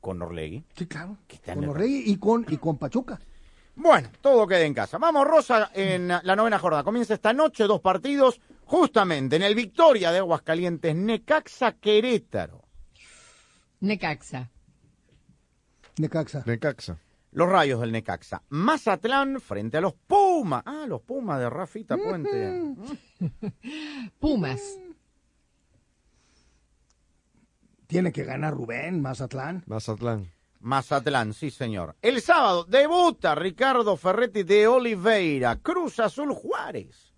[0.00, 0.64] Con Orlegui.
[0.76, 1.18] Sí, claro.
[1.44, 3.18] Con el- y con, y con Pachuca.
[3.74, 4.98] Bueno, todo queda en casa.
[4.98, 6.82] Vamos, Rosa, en la novena jornada.
[6.84, 12.64] Comienza esta noche dos partidos, justamente en el Victoria de Aguascalientes, Necaxa Querétaro.
[13.80, 14.50] Necaxa.
[15.98, 16.42] Necaxa.
[16.46, 16.98] Necaxa.
[17.30, 18.42] Los rayos del Necaxa.
[18.48, 20.62] Mazatlán frente a los Pumas.
[20.66, 22.74] Ah, los Pumas de Rafita Puente.
[24.18, 24.78] Pumas.
[27.88, 29.64] Tiene que ganar Rubén, Mazatlán.
[29.66, 30.30] Mazatlán.
[30.60, 31.96] Mazatlán, sí, señor.
[32.02, 35.56] El sábado debuta Ricardo Ferretti de Oliveira.
[35.56, 37.14] Cruz Azul Juárez.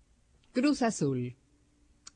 [0.53, 1.35] Cruz Azul.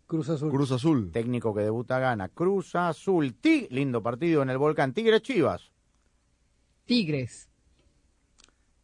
[0.07, 0.51] Cruz Azul.
[0.51, 1.11] Cruz Azul.
[1.11, 2.29] Técnico que debuta gana.
[2.29, 3.35] Cruz Azul.
[3.35, 4.93] Ti, lindo partido en el Volcán.
[4.93, 5.73] Tigre Chivas.
[6.85, 7.49] Tigres.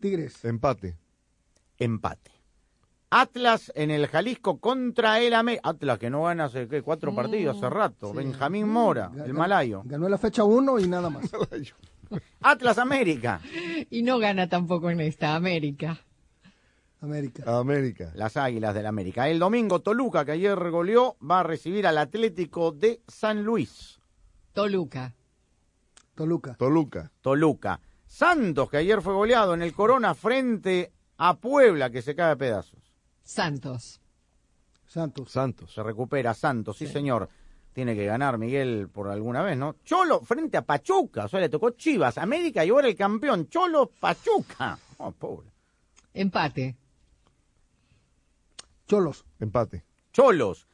[0.01, 0.43] Tigres.
[0.43, 0.97] Empate.
[1.77, 2.40] Empate.
[3.13, 5.69] Atlas en el Jalisco contra el América.
[5.69, 6.81] Atlas que no gana hace ¿qué?
[6.81, 8.13] cuatro partidos hace rato.
[8.13, 9.81] Benjamín Mora, el malayo.
[9.83, 11.29] Ganó la fecha 1 y nada más.
[12.41, 13.41] Atlas América.
[13.89, 15.99] Y no gana tampoco en esta América.
[17.01, 17.59] América.
[17.59, 18.11] América.
[18.15, 19.27] Las Águilas del América.
[19.27, 23.99] El domingo Toluca, que ayer goleó, va a recibir al Atlético de San Luis.
[24.53, 25.13] Toluca.
[26.15, 26.55] Toluca.
[26.55, 27.11] Toluca.
[27.19, 27.81] Toluca.
[28.05, 32.35] Santos, que ayer fue goleado en el Corona frente a Puebla, que se cae a
[32.37, 32.80] pedazos.
[33.31, 34.01] Santos.
[34.85, 35.31] Santos.
[35.31, 35.73] Santos.
[35.73, 37.29] Se recupera Santos, sí, señor.
[37.73, 39.77] Tiene que ganar Miguel por alguna vez, ¿no?
[39.85, 43.89] Cholo frente a Pachuca, o sea, le tocó Chivas, América y ahora el campeón, Cholo
[43.97, 44.77] Pachuca.
[44.97, 45.47] Oh, pobre.
[46.13, 46.75] Empate.
[48.85, 49.23] Cholos.
[49.39, 49.85] Empate.
[50.11, 50.67] Cholos.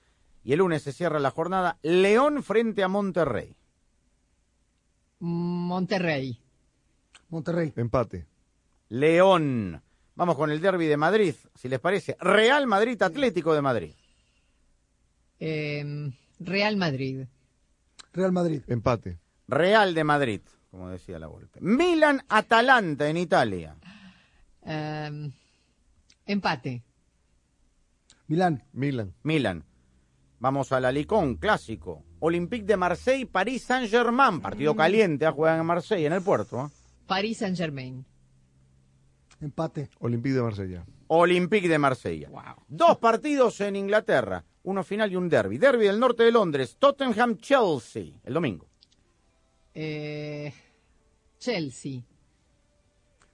[0.43, 3.55] Y el lunes se cierra la jornada, León frente a Monterrey.
[5.19, 6.41] Monterrey.
[7.29, 7.71] Monterrey.
[7.75, 8.25] Empate.
[8.89, 9.83] León.
[10.17, 12.17] Vamos con el derby de Madrid, si les parece.
[12.19, 13.93] Real Madrid Atlético de Madrid.
[15.39, 17.27] Eh, Real Madrid.
[18.13, 18.63] Real Madrid.
[18.65, 19.19] Empate.
[19.47, 21.59] Real de Madrid, como decía la golpe.
[21.61, 23.75] Milan Atalanta en Italia.
[24.65, 25.31] Eh,
[26.25, 26.81] empate.
[28.25, 28.63] Milán.
[28.73, 29.13] Milan.
[29.21, 29.65] Milan.
[30.39, 32.03] Vamos al Alicón, clásico.
[32.19, 34.41] Olympique de Marseille, París Saint-Germain.
[34.41, 36.65] Partido caliente, a juegan en Marsella, en el puerto.
[36.65, 36.69] ¿eh?
[37.05, 38.03] Paris Saint Germain.
[39.39, 39.89] Empate.
[39.99, 40.85] Olympique de Marsella.
[41.07, 42.29] Olympique de Marsella.
[42.67, 45.57] Dos partidos en Inglaterra, uno final y un derby.
[45.57, 48.67] Derby del norte de Londres, Tottenham-Chelsea, el domingo.
[49.73, 50.51] Eh,
[51.37, 52.01] Chelsea.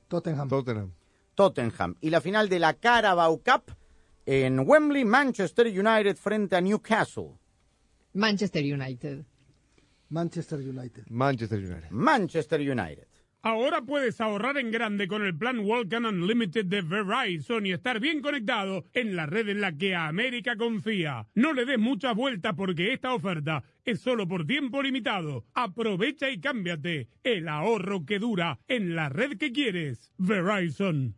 [0.07, 0.49] Tottenham.
[0.49, 0.93] Tottenham.
[1.35, 1.95] Tottenham.
[2.01, 3.75] Y la final de la Carabao Cup
[4.25, 7.39] en Wembley, Manchester United frente a Newcastle.
[8.13, 9.25] Manchester United.
[10.09, 11.05] Manchester United.
[11.09, 11.89] Manchester United.
[11.89, 13.07] Manchester United.
[13.45, 18.21] Ahora puedes ahorrar en grande con el plan Walkan Unlimited de Verizon y estar bien
[18.21, 21.27] conectado en la red en la que América confía.
[21.35, 25.43] No le des muchas vueltas porque esta oferta es solo por tiempo limitado.
[25.55, 27.09] Aprovecha y cámbiate.
[27.21, 30.13] El ahorro que dura en la red que quieres.
[30.17, 31.17] Verizon.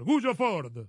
[0.35, 0.87] Ford.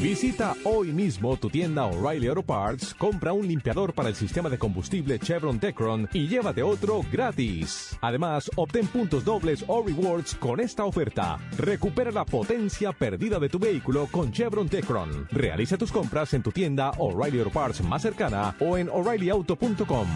[0.00, 4.56] Visita hoy mismo tu tienda O'Reilly Auto Parts, compra un limpiador para el sistema de
[4.56, 7.96] combustible Chevron Tecron y llévate otro gratis.
[8.00, 11.38] Además, obtén puntos dobles o rewards con esta oferta.
[11.56, 15.26] Recupera la potencia perdida de tu vehículo con Chevron Tecron.
[15.30, 20.06] Realiza tus compras en tu tienda O'Reilly Auto Parts más cercana o en o'ReillyAuto.com.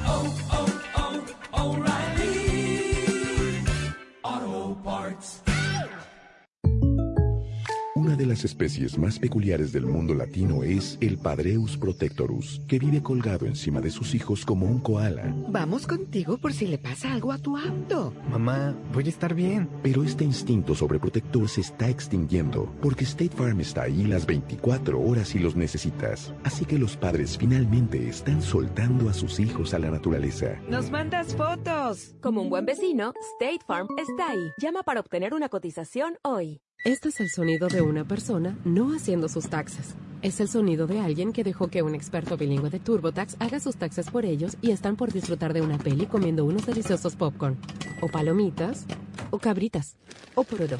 [8.22, 13.46] de las especies más peculiares del mundo latino es el Padreus protectorus, que vive colgado
[13.46, 15.34] encima de sus hijos como un koala.
[15.48, 18.14] Vamos contigo por si le pasa algo a tu auto.
[18.30, 19.68] Mamá, voy a estar bien.
[19.82, 25.28] Pero este instinto sobreprotector se está extinguiendo, porque State Farm está ahí las 24 horas
[25.28, 26.32] si los necesitas.
[26.44, 30.60] Así que los padres finalmente están soltando a sus hijos a la naturaleza.
[30.68, 32.14] ¡Nos mandas fotos!
[32.20, 34.52] Como un buen vecino, State Farm está ahí.
[34.58, 36.60] Llama para obtener una cotización hoy.
[36.84, 39.94] Este es el sonido de una persona no haciendo sus taxes.
[40.20, 43.76] Es el sonido de alguien que dejó que un experto bilingüe de TurboTax haga sus
[43.76, 47.56] taxes por ellos y están por disfrutar de una peli comiendo unos deliciosos popcorn,
[48.00, 48.84] o palomitas,
[49.30, 49.94] o cabritas,
[50.34, 50.78] o porodo.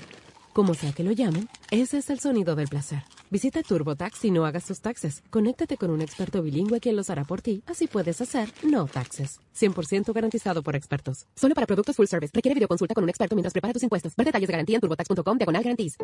[0.53, 3.05] Como sea que lo llamen, ese es el sonido del placer.
[3.33, 5.23] Visita TurboTax y no hagas tus taxes.
[5.31, 7.63] Conéctate con un experto bilingüe quien los hará por ti.
[7.65, 9.41] Así puedes hacer no taxes.
[9.59, 11.27] 100% garantizado por expertos.
[11.35, 12.31] Solo para productos full service.
[12.35, 14.15] Requiere videoconsulta con un experto mientras prepara tus impuestos.
[14.17, 15.97] Ver detalles de garantía en turbotax.com diagonal garantías.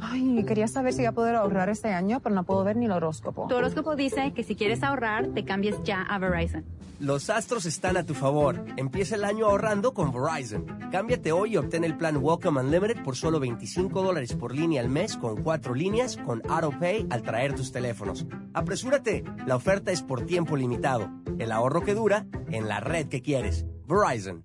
[0.00, 2.86] Ay, quería saber si voy a poder ahorrar este año, pero no puedo ver ni
[2.86, 3.48] el horóscopo.
[3.48, 6.64] Tu horóscopo dice que si quieres ahorrar, te cambies ya a Verizon.
[7.02, 8.64] Los astros están a tu favor.
[8.76, 10.64] Empieza el año ahorrando con Verizon.
[10.92, 14.88] Cámbiate hoy y obtén el plan Welcome Unlimited por solo 25 dólares por línea al
[14.88, 18.26] mes con cuatro líneas con AutoPay al traer tus teléfonos.
[18.52, 21.10] Apresúrate, la oferta es por tiempo limitado.
[21.38, 23.64] El ahorro que dura en la red que quieres.
[23.86, 24.44] Verizon.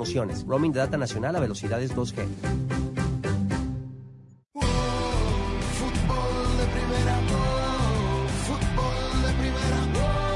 [0.00, 2.24] Roaming de data nacional a velocidades 2G.
[5.74, 10.30] Fútbol de primera, oh, fútbol de primera, oh,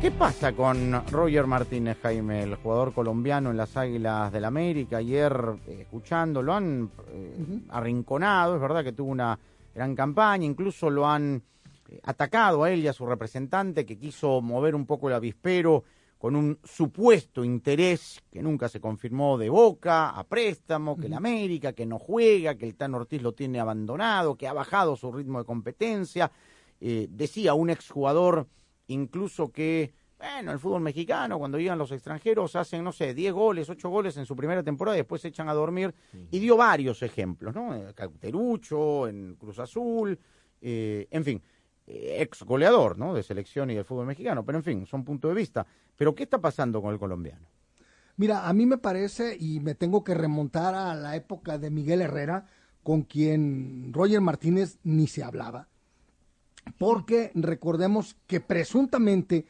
[0.00, 4.98] ¿Qué pasa con Roger Martínez Jaime, el jugador colombiano en las Águilas del América?
[4.98, 9.36] Ayer, eh, escuchando, lo han eh, arrinconado, es verdad que tuvo una
[9.74, 11.55] gran campaña, incluso lo han eh,
[12.02, 15.84] atacado a él y a su representante que quiso mover un poco el avispero
[16.18, 21.72] con un supuesto interés que nunca se confirmó de Boca a préstamo, que el América,
[21.72, 25.38] que no juega, que el Tan Ortiz lo tiene abandonado, que ha bajado su ritmo
[25.38, 26.30] de competencia.
[26.80, 28.46] Eh, decía un exjugador
[28.88, 33.68] incluso que, bueno, el fútbol mexicano, cuando llegan los extranjeros, hacen, no sé, 10 goles,
[33.68, 35.94] 8 goles en su primera temporada y después se echan a dormir.
[36.30, 37.74] Y dio varios ejemplos, ¿no?
[37.74, 40.18] En Cauterucho, en Cruz Azul,
[40.62, 41.42] eh, en fin
[41.86, 43.14] ex goleador ¿no?
[43.14, 45.66] de selección y del fútbol mexicano, pero en fin, son puntos de vista.
[45.96, 47.46] Pero ¿qué está pasando con el colombiano?
[48.16, 52.00] Mira, a mí me parece, y me tengo que remontar a la época de Miguel
[52.00, 52.46] Herrera,
[52.82, 55.68] con quien Roger Martínez ni se hablaba,
[56.78, 59.46] porque recordemos que presuntamente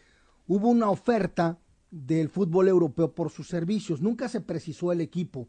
[0.47, 1.59] hubo una oferta
[1.91, 5.49] del fútbol europeo por sus servicios, nunca se precisó el equipo,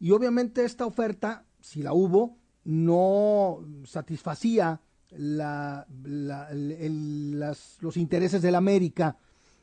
[0.00, 4.80] y obviamente esta oferta, si la hubo, no satisfacía
[5.16, 9.16] la, la, el, las, los intereses del América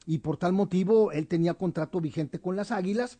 [0.05, 3.19] y por tal motivo él tenía contrato vigente con las Águilas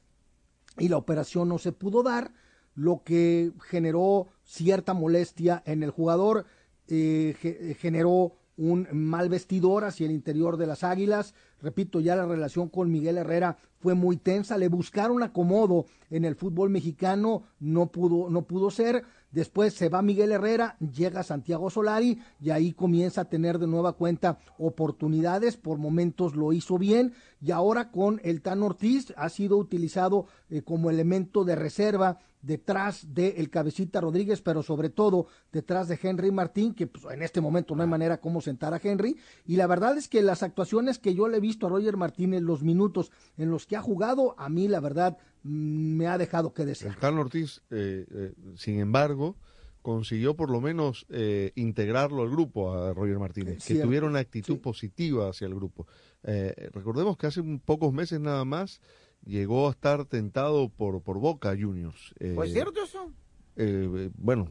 [0.78, 2.32] y la operación no se pudo dar,
[2.76, 6.46] lo que generó cierta molestia en el jugador,
[6.88, 11.34] eh, generó un mal vestidor hacia el interior de las Águilas.
[11.62, 14.58] Repito, ya la relación con Miguel Herrera fue muy tensa.
[14.58, 19.06] Le buscaron acomodo en el fútbol mexicano, no pudo, no pudo ser.
[19.32, 23.94] Después se va Miguel Herrera, llega Santiago Solari y ahí comienza a tener de nueva
[23.94, 25.56] cuenta oportunidades.
[25.56, 30.64] Por momentos lo hizo bien y ahora con el Tan Ortiz ha sido utilizado eh,
[30.64, 36.32] como elemento de reserva detrás de el cabecita Rodríguez, pero sobre todo detrás de Henry
[36.32, 39.18] Martín, que pues, en este momento no hay manera como sentar a Henry.
[39.46, 42.42] Y la verdad es que las actuaciones que yo le he visto a Roger Martínez,
[42.42, 46.54] los minutos en los que ha jugado, a mí la verdad mm, me ha dejado
[46.54, 46.96] que desear.
[46.98, 49.36] Carlos Ortiz, eh, eh, sin embargo,
[49.82, 54.60] consiguió por lo menos eh, integrarlo al grupo a Roger Martínez, que tuviera una actitud
[54.60, 55.88] positiva hacia el grupo.
[56.24, 58.82] Eh, recordemos que hace pocos meses nada más
[59.26, 62.14] llegó a estar tentado por, por Boca Juniors.
[62.20, 63.12] Eh, ¿Fue cierto eso?
[63.56, 64.50] Eh, bueno,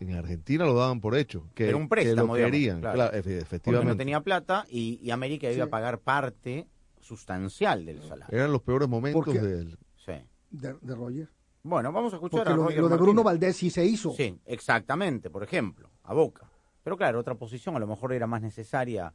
[0.00, 1.48] en Argentina lo daban por hecho.
[1.54, 2.94] Que, Era un préstamo, que lo querían, claro.
[2.96, 3.62] claro, efectivamente.
[3.70, 5.60] Porque no tenía plata y, y América iba Sí.
[5.60, 6.66] a pagar parte
[7.00, 8.36] sustancial del salario.
[8.36, 9.78] Eran los peores momentos de él.
[9.96, 10.12] Sí.
[10.50, 11.28] De, de Roger.
[11.62, 13.06] Bueno, vamos a escuchar Porque a lo, Roger lo de Martínez.
[13.06, 14.12] Bruno Valdés sí se hizo.
[14.12, 16.50] Sí, exactamente, por ejemplo, a Boca.
[16.82, 19.14] Pero claro, otra posición a lo mejor era más necesaria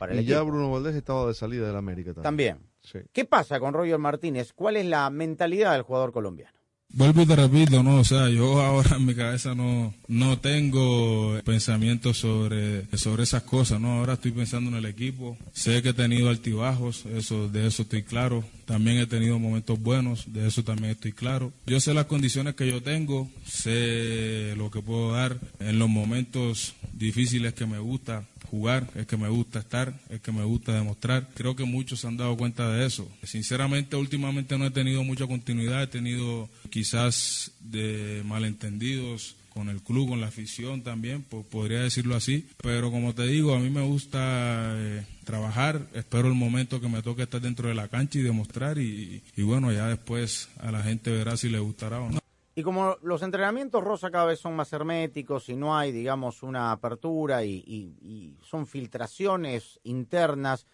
[0.00, 0.40] para el Y ya.
[0.40, 2.56] Bruno Valdés estaba de salida del América también.
[2.56, 2.70] También.
[2.80, 3.00] Sí.
[3.12, 4.54] ¿Qué pasa con Roger Martínez?
[4.54, 6.58] ¿Cuál es la mentalidad del jugador colombiano?
[6.92, 11.38] Vuelvo y te repito, no, o sea, yo ahora en mi cabeza no, no tengo
[11.44, 15.94] pensamientos sobre, sobre esas cosas, no, ahora estoy pensando en el equipo, sé que he
[15.94, 20.92] tenido altibajos, eso, de eso estoy claro, también he tenido momentos buenos, de eso también
[20.92, 21.52] estoy claro.
[21.66, 26.74] Yo sé las condiciones que yo tengo, sé lo que puedo dar en los momentos
[26.92, 31.28] difíciles que me gusta jugar, es que me gusta estar, es que me gusta demostrar.
[31.34, 33.08] Creo que muchos se han dado cuenta de eso.
[33.24, 40.10] Sinceramente, últimamente no he tenido mucha continuidad, he tenido quizás de malentendidos con el club,
[40.10, 42.46] con la afición también, po- podría decirlo así.
[42.62, 47.02] Pero como te digo, a mí me gusta eh, trabajar, espero el momento que me
[47.02, 50.82] toque estar dentro de la cancha y demostrar y, y bueno, ya después a la
[50.82, 52.18] gente verá si le gustará o no.
[52.56, 56.72] Y como los entrenamientos rosa cada vez son más herméticos y no hay, digamos, una
[56.72, 60.66] apertura y, y- y son filtraciones internas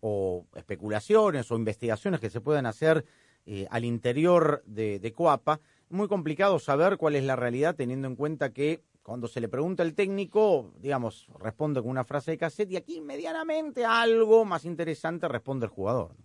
[0.00, 3.04] o especulaciones o investigaciones que se pueden hacer
[3.46, 5.58] eh, al interior de, de Coapa,
[5.88, 9.82] muy complicado saber cuál es la realidad teniendo en cuenta que cuando se le pregunta
[9.82, 15.28] al técnico, digamos, responde con una frase de cassette y aquí medianamente algo más interesante
[15.28, 16.16] responde el jugador.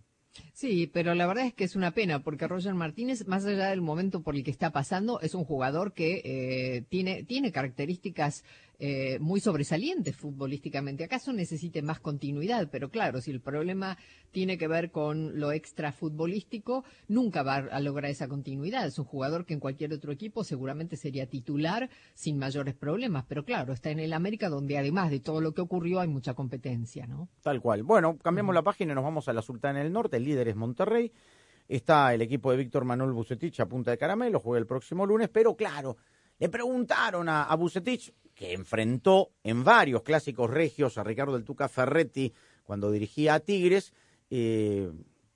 [0.54, 3.82] Sí, pero la verdad es que es una pena porque Roger Martínez, más allá del
[3.82, 8.44] momento por el que está pasando, es un jugador que eh, tiene, tiene características
[8.80, 11.04] eh, muy sobresalientes futbolísticamente.
[11.04, 12.70] ¿Acaso necesite más continuidad?
[12.72, 13.98] Pero claro, si el problema
[14.32, 18.86] tiene que ver con lo extra futbolístico, nunca va a lograr esa continuidad.
[18.86, 23.26] Es un jugador que en cualquier otro equipo seguramente sería titular sin mayores problemas.
[23.28, 26.36] Pero claro, está en el América donde además de todo lo que ocurrió hay mucha
[26.36, 27.30] competencia, ¿no?
[27.42, 27.82] Tal cual.
[27.82, 30.18] Bueno, cambiamos la página y nos vamos a la Sultana del Norte.
[30.18, 31.12] El líder es Monterrey.
[31.68, 34.40] Está el equipo de Víctor Manuel Bucetich a punta de caramelo.
[34.40, 35.30] Juega el próximo lunes.
[35.30, 35.98] Pero claro,
[36.40, 37.58] le preguntaron a, a
[38.34, 42.32] que enfrentó en varios clásicos regios a Ricardo del Tuca Ferretti
[42.64, 43.94] cuando dirigía a Tigres,
[44.30, 44.92] eh,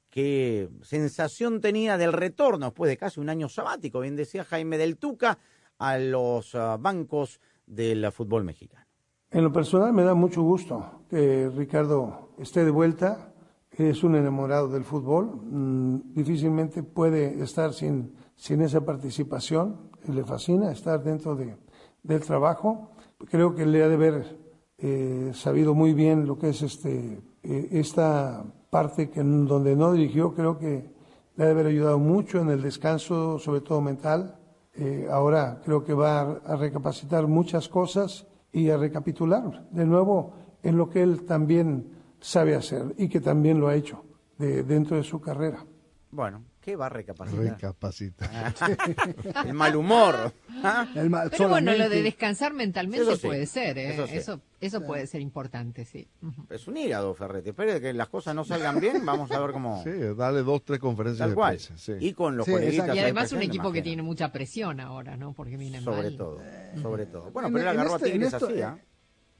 [0.10, 4.98] qué sensación tenía del retorno después de casi un año sabático, bien decía Jaime del
[4.98, 5.40] Tuca,
[5.80, 8.86] a los ah, bancos del fútbol mexicano.
[9.32, 13.34] En lo personal me da mucho gusto que Ricardo esté de vuelta.
[13.72, 15.40] Es un enamorado del fútbol.
[15.44, 19.92] Mm, difícilmente puede estar sin, sin esa participación.
[20.08, 21.56] Le fascina estar dentro de,
[22.02, 22.90] del trabajo.
[23.30, 24.40] Creo que le ha de haber
[24.80, 30.34] eh, sabido muy bien lo que es este, eh, esta parte que donde no dirigió.
[30.34, 30.90] Creo que
[31.36, 34.40] le ha de haber ayudado mucho en el descanso, sobre todo mental.
[34.74, 40.34] Eh, ahora creo que va a, a recapacitar muchas cosas y a recapitular de nuevo
[40.64, 44.04] en lo que él también sabe hacer y que también lo ha hecho
[44.40, 45.64] de- dentro de su carrera.
[46.10, 47.44] Bueno, ¿Qué va a recapacitar?
[47.44, 48.30] Recapacita.
[48.32, 50.32] Ah, el mal humor.
[50.64, 50.88] ¿Ah?
[50.96, 53.94] El mal- Pero bueno, lo de descansar mentalmente Eso sí, puede ser, ¿eh?
[53.96, 54.18] eso sí.
[54.18, 56.08] Eso, eso puede ser importante, sí.
[56.52, 57.50] Es un hígado, Ferretti.
[57.50, 59.82] Espere que las cosas no salgan bien, vamos a ver cómo...
[59.84, 61.56] Sí, dale dos, tres conferencias Tal de cual.
[61.56, 61.74] prensa.
[61.78, 61.94] sí.
[62.00, 62.96] Y con los Sí, coleguitas.
[62.96, 65.34] Y además un equipo que tiene mucha presión ahora, ¿no?
[65.34, 66.18] Porque viene Sobre mal.
[66.18, 66.42] todo,
[66.80, 67.32] sobre todo.
[67.32, 68.78] Bueno, En- pero él agarró este- a Tigres esto, así, eh, ¿ah?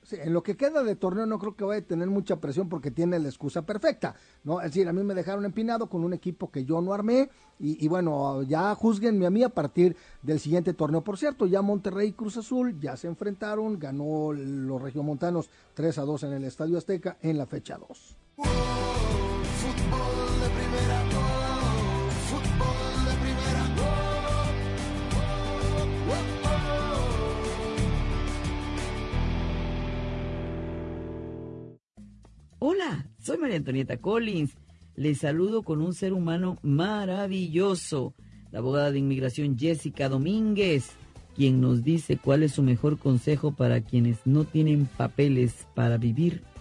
[0.04, 2.68] Sí, en lo que queda de torneo no creo que vaya a tener mucha presión
[2.68, 4.60] porque tiene la excusa perfecta, ¿no?
[4.60, 7.30] Es decir, a mí me dejaron empinado con un equipo que yo no armé
[7.60, 11.02] y, y bueno, ya juzguenme a mí a partir del siguiente torneo.
[11.02, 16.02] Por cierto, ya Monterrey y Cruz Azul ya se enfrentaron, ganó los regiomontanos 3 a
[16.02, 18.91] 2 en el Estadio Azteca en la fecha 2.
[32.64, 34.54] Hola, soy María Antonieta Collins.
[34.96, 38.14] Les saludo con un ser humano maravilloso,
[38.52, 40.92] la abogada de inmigración Jessica Domínguez,
[41.36, 46.44] quien nos dice cuál es su mejor consejo para quienes no tienen papeles para vivir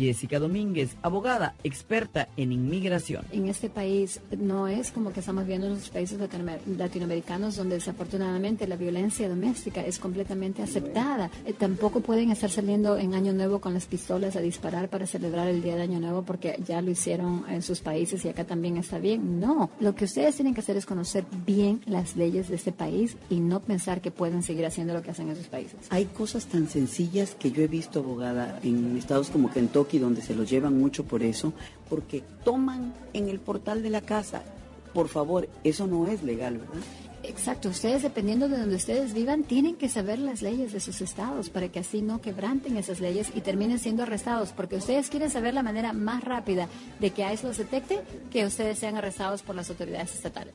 [0.00, 3.24] Jessica Domínguez, abogada, experta en inmigración.
[3.32, 7.74] En este país no es como que estamos viendo en los países latinoamer- latinoamericanos donde
[7.76, 11.30] desafortunadamente la violencia doméstica es completamente aceptada.
[11.44, 15.48] Eh, tampoco pueden estar saliendo en Año Nuevo con las pistolas a disparar para celebrar
[15.48, 18.76] el Día de Año Nuevo porque ya lo hicieron en sus países y acá también
[18.78, 19.38] está bien.
[19.40, 23.16] No, lo que ustedes tienen que hacer es conocer bien las leyes de este país
[23.28, 25.78] y no pensar que pueden seguir haciendo lo que hacen en sus países.
[25.90, 30.34] Hay cosas tan sencillas que yo he visto, abogada, en estados como Kentucky, donde se
[30.34, 31.52] los llevan mucho por eso,
[31.88, 34.42] porque toman en el portal de la casa.
[34.94, 36.82] Por favor, eso no es legal, ¿verdad?
[37.22, 41.50] Exacto, ustedes dependiendo de donde ustedes vivan tienen que saber las leyes de sus estados
[41.50, 45.52] para que así no quebranten esas leyes y terminen siendo arrestados, porque ustedes quieren saber
[45.52, 46.66] la manera más rápida
[46.98, 50.54] de que ICE los detecte que ustedes sean arrestados por las autoridades estatales.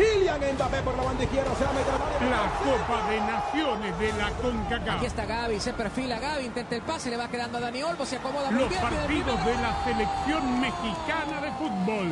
[0.00, 2.30] Kylian Mbappé por la banda izquierda, se la mete a la área.
[2.30, 4.96] La Copa de Naciones de la CONCACAF.
[4.96, 8.06] Aquí está Gaby, se perfila Gaby, intenta el pase, le va quedando a Dani Olmo,
[8.06, 8.80] se acomoda muy Los bien.
[8.80, 12.08] pide el partidos de la selección mexicana de fútbol.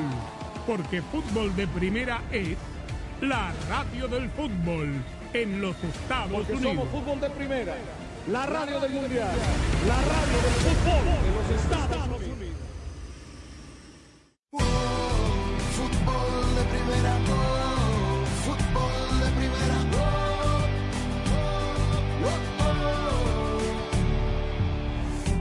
[0.66, 2.59] Porque fútbol de primera es
[3.22, 4.93] la radio del fútbol
[5.32, 6.74] en los Estados Porque Unidos.
[6.74, 7.74] somos fútbol de primera.
[8.28, 9.30] La radio del mundial.
[9.86, 12.59] La radio del fútbol de los Estados Unidos.
[15.72, 17.14] Fútbol de primera,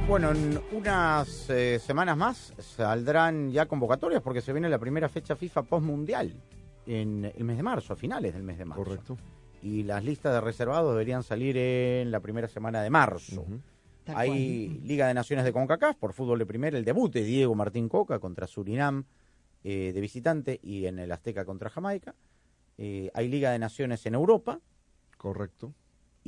[0.07, 5.35] Bueno, en unas eh, semanas más saldrán ya convocatorias porque se viene la primera fecha
[5.35, 6.33] FIFA post-mundial
[6.85, 8.85] en el mes de marzo, a finales del mes de marzo.
[8.85, 9.17] Correcto.
[9.61, 13.45] Y las listas de reservados deberían salir en la primera semana de marzo.
[14.05, 17.89] Hay Liga de Naciones de CONCACAF por fútbol de primera, el debut de Diego Martín
[17.89, 19.03] Coca contra Surinam
[19.65, 22.15] eh, de visitante y en el Azteca contra Jamaica.
[22.77, 24.61] Eh, hay Liga de Naciones en Europa.
[25.17, 25.73] Correcto.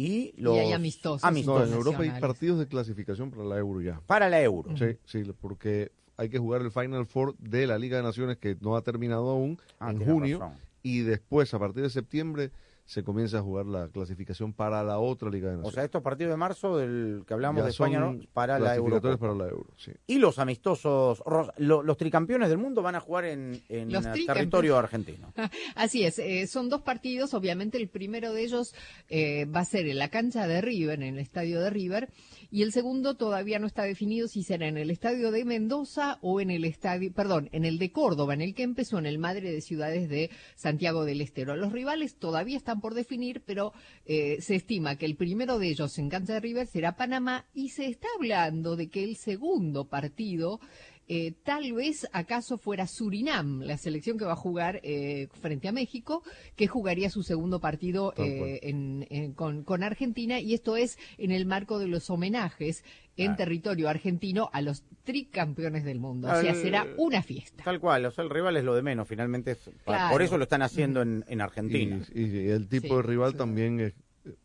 [0.01, 1.29] Y los hay amistosos.
[1.45, 3.99] No, en Europa hay partidos de clasificación para la Euro ya.
[4.07, 4.77] Para la Euro.
[4.77, 8.55] Sí, sí, porque hay que jugar el Final Four de la Liga de Naciones que
[8.61, 10.57] no ha terminado aún Ah, en junio razón.
[10.83, 12.51] y después a partir de septiembre
[12.89, 15.75] se comienza a jugar la clasificación para la otra Liga de O Naciones.
[15.75, 18.17] sea, estos partidos de marzo del que hablamos Ya de España, ¿no?
[18.33, 18.99] Para la Euro.
[18.99, 19.91] clasificatorios para la Euro, sí.
[20.07, 21.21] Y los amistosos,
[21.57, 23.89] los tricampeones del mundo van a jugar en, en
[24.25, 25.31] territorio argentino.
[25.75, 28.73] Así es, eh, son dos partidos, obviamente el primero de ellos
[29.07, 32.09] eh, va a ser en la cancha de River, en el estadio de River,
[32.51, 36.41] y el segundo todavía no está definido si será en el estadio de Mendoza o
[36.41, 39.51] en el estadio, perdón, en el de Córdoba, en el que empezó en el Madre
[39.51, 41.55] de Ciudades de Santiago del Estero.
[41.55, 43.73] Los rivales todavía están por definir, pero
[44.05, 47.85] eh, se estima que el primero de ellos en cancha River será Panamá y se
[47.85, 50.59] está hablando de que el segundo partido
[51.09, 55.71] eh, tal vez acaso fuera Surinam, la selección que va a jugar eh, frente a
[55.71, 56.23] México,
[56.55, 61.31] que jugaría su segundo partido eh, en- en- con, con Argentina, y esto es en
[61.31, 62.83] el marco de los homenajes
[63.17, 63.35] en Ah.
[63.35, 66.29] territorio argentino a los tricampeones del mundo.
[66.31, 67.63] O sea, será una fiesta.
[67.65, 69.51] Tal cual, o sea, el rival es lo de menos, finalmente.
[69.51, 70.11] es- pa- Claro.
[70.11, 71.99] Por eso lo están haciendo en, en Argentina.
[72.13, 72.95] Y, y el tipo Sí.
[72.95, 73.93] de rival también es,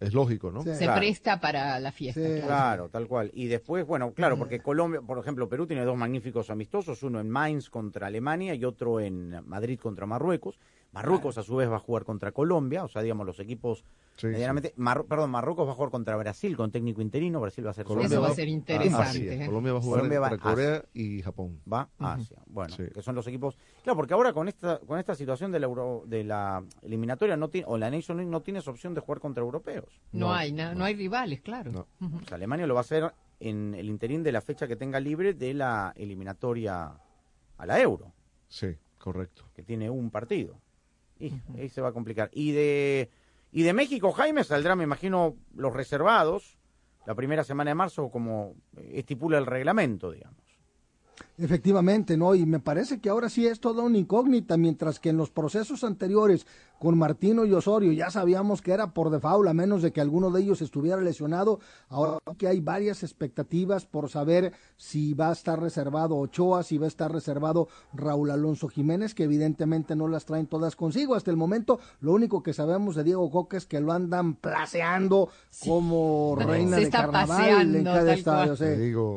[0.01, 0.63] es lógico, ¿no?
[0.63, 0.75] Sí.
[0.75, 1.01] Se Claro.
[1.01, 2.21] presta para la fiesta.
[2.21, 2.27] Sí.
[2.27, 2.47] claro.
[2.47, 3.31] Claro, tal cual.
[3.35, 7.29] Y después, bueno, claro, porque Colombia, por ejemplo, Perú tiene dos magníficos amistosos, uno en
[7.31, 10.59] Mainz contra Alemania y otro en Madrid contra Marruecos.
[10.95, 13.85] Marruecos a su vez va a jugar contra Colombia, o sea, digamos, los equipos
[14.17, 14.73] Sí, medianamente...
[14.77, 17.85] Mar- perdón, Marruecos va a jugar contra Brasil con técnico interino, Brasil va a ser
[17.85, 19.03] Colombia Eso va a ser a interesante.
[19.03, 19.45] Asia.
[19.45, 19.47] ¿eh?
[19.47, 21.61] Colombia va a jugar Colombia va entre a Corea y Japón.
[21.71, 22.39] va a Asia.
[22.47, 22.85] Bueno, Sí.
[22.95, 23.59] que son los equipos.
[23.83, 27.49] Claro, porque ahora con esta con esta situación de la Euro- de la eliminatoria no
[27.49, 30.01] tiene o la Nation League no tienes opción de jugar contra europeos.
[30.13, 30.85] No, No, hay, na- no.
[30.85, 31.73] hay rivales, claro.
[31.73, 31.87] No.
[32.29, 35.35] Sea, Alemania lo va a hacer en el interín de la fecha que tenga libre
[35.35, 36.93] de la eliminatoria
[37.59, 38.13] a la Euro,
[38.49, 38.69] Sí,
[38.99, 39.45] correcto.
[39.55, 40.57] que tiene un partido.
[41.27, 42.31] Y ahí se va a complicar.
[42.33, 43.11] Y de
[43.53, 46.59] y de México, Jaime, saldrá, me imagino, los reservados
[47.07, 50.44] la primera semana de marzo como estipula el reglamento, digamos.
[51.37, 52.35] Efectivamente, ¿no?
[52.35, 55.83] Y me parece que ahora sí es toda una incógnita, mientras que en los procesos
[55.83, 56.47] anteriores
[56.79, 60.31] con Martino y Osorio ya sabíamos que era por default, a menos de que alguno
[60.31, 61.59] de ellos estuviera lesionado.
[61.89, 66.85] Ahora que hay varias expectativas por saber si va a estar reservado Ochoa, si va
[66.85, 71.15] a estar reservado Raúl Alonso Jiménez, que evidentemente no las traen todas consigo.
[71.15, 75.31] Hasta el momento, lo único que sabemos de Diego Coca es que lo andan placeando
[75.65, 78.45] como reina Se de está carnaval paseando, en cada estadio.
[78.47, 78.59] cual.
[78.59, 78.65] sí.
[78.65, 79.17] Te digo,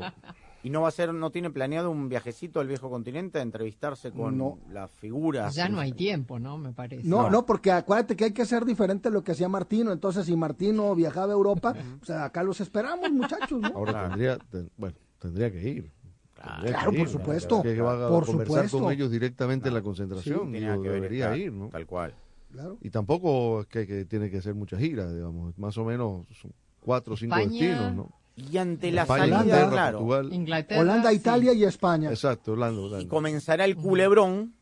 [0.64, 4.12] ¿Y no va a ser, no tiene planeado un viajecito al viejo continente a entrevistarse
[4.12, 4.58] con No.
[4.72, 5.54] las figuras?
[5.56, 6.58] Ya no hay tiempo, ¿no?
[6.58, 7.08] Me parece.
[7.08, 7.30] No, No.
[7.30, 9.92] no, porque acuérdate que hay que hacer diferente a lo que hacía Martino.
[9.92, 13.68] Entonces, si Martino viajaba a Europa, pues acá los esperamos, muchachos, ¿no?
[13.70, 15.92] ahora tendría, ten- bueno, tendría que ir.
[16.36, 18.80] Tendría Claro, que por ir, supuesto, Que va a por conversar supuesto.
[18.80, 20.52] con ellos directamente en la concentración.
[20.52, 21.70] Sí, digo, que debería estar, ir, ¿no?
[21.70, 22.14] Tal cual.
[22.52, 22.78] Claro.
[22.82, 25.58] Y tampoco es que, que tiene que hacer muchas giras, digamos.
[25.58, 28.12] Más o menos son cuatro o cinco España, destinos, ¿no?
[28.38, 30.34] Y ante la España, salida, Inglaterra, claro, Portugal.
[30.34, 30.82] Inglaterra.
[30.82, 31.16] Holanda, sí.
[31.16, 32.10] Italia y España.
[32.12, 34.54] Exacto, Holanda, y comenzará el culebrón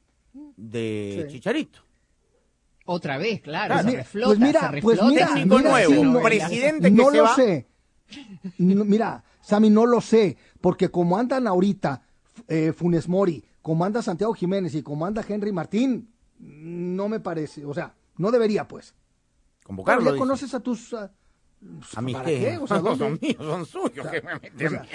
[0.55, 1.33] de Sí.
[1.33, 1.79] Chicharito.
[2.85, 3.73] Otra vez, claro.
[3.73, 3.89] Claro.
[3.89, 5.05] Se reflota, pues mira, se pues reflota.
[5.11, 7.35] mira, Técnico mira, nuevo, sí, no, presidente que no se lo va.
[7.35, 7.67] sé.
[8.59, 12.01] No, mira, Sammy, no lo sé, porque como andan ahorita
[12.47, 17.65] eh, Funes Mori, como anda Santiago Jiménez y como anda Henry Martín, no me parece,
[17.65, 18.93] o sea, no debería, pues.
[19.63, 19.99] Convocarlo.
[20.01, 20.19] Pero ya dice.
[20.19, 20.95] conoces a tus...
[21.95, 22.39] a mis ¿para qué?
[22.39, 22.57] qué?
[22.57, 23.05] O sea, no ¿dónde?
[23.05, 24.07] son míos, son suyos.
[24.07, 24.85] que me meten o sea-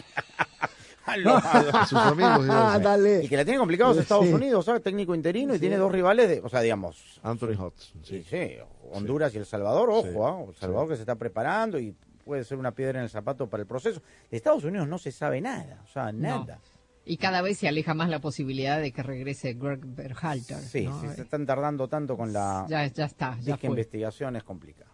[1.83, 3.25] a sus amigos, Ah, dale.
[3.25, 4.33] Y que la tiene complicados Estados Sí.
[4.33, 4.83] Unidos, ¿sabes?
[4.83, 8.25] Técnico interino y tiene dos rivales, de, o sea, digamos, Anthony Hudson, sí, sí.
[8.31, 8.57] sí,
[8.93, 10.17] Honduras y El Salvador, ojo, Sí.
[10.23, 10.45] ¿ah?
[10.49, 11.95] El Salvador que se está preparando y
[12.25, 14.01] puede ser una piedra en el zapato para el proceso.
[14.31, 16.61] De Estados Unidos no se sabe nada, o sea, nada.
[17.05, 20.59] Y cada vez se aleja más la posibilidad de que regrese Greg Berhalter.
[20.59, 21.01] Sí, ¿no?
[21.01, 23.71] sí, se están tardando tanto con la Ya, ya está, ya fue.
[23.71, 24.90] investigación, es complicado.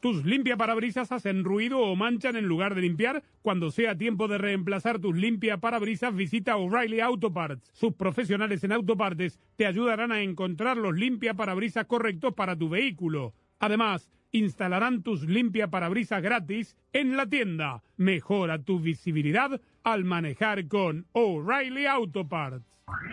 [0.00, 3.22] ¿Tus limpiaparabrisas hacen ruido o manchan en lugar de limpiar?
[3.42, 7.70] Cuando sea tiempo de reemplazar tus limpiaparabrisas, visita O'Reilly Auto Parts.
[7.72, 13.34] Sus profesionales en autopartes te ayudarán a encontrar los limpiaparabrisas correctos para tu vehículo.
[13.58, 17.82] Además, instalarán tus limpiaparabrisas gratis en la tienda.
[17.96, 22.64] Mejora tu visibilidad al manejar con O'Reilly Auto Parts.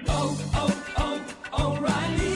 [0.07, 2.32] Oh, oh, oh.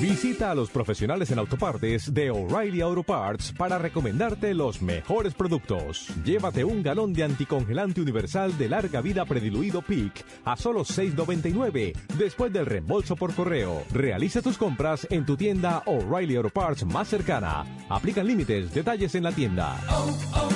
[0.00, 6.08] Visita a los profesionales en autopartes de O'Reilly Auto Parts para recomendarte los mejores productos.
[6.24, 12.52] Llévate un galón de anticongelante universal de larga vida prediluido Peak a solo $6.99 después
[12.52, 13.82] del reembolso por correo.
[13.92, 17.64] Realiza tus compras en tu tienda O'Reilly Auto Parts más cercana.
[17.88, 19.76] Aplican límites, detalles en la tienda.
[19.90, 20.48] Oh, oh,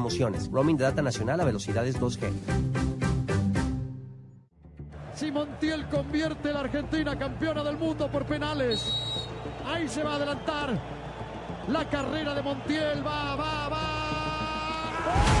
[0.51, 2.31] Roaming de data nacional a velocidades 2G.
[5.15, 8.91] Si Montiel convierte la Argentina campeona del mundo por penales.
[9.65, 10.79] Ahí se va a adelantar.
[11.67, 15.40] La carrera de Montiel va, va, va.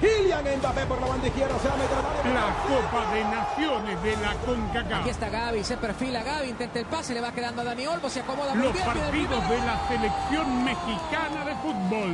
[0.00, 4.02] Kylian Mbappé por la banda izquierda, se va a meter al La Copa de Naciones
[4.02, 5.00] de la CONCACAF.
[5.00, 8.10] Aquí está Gaby, se perfila Gaby, intenta el pase, le va quedando a Dani Olmo,
[8.10, 8.84] se acomoda muy Los bien.
[8.92, 12.12] viene el partidos de la selección mexicana de fútbol.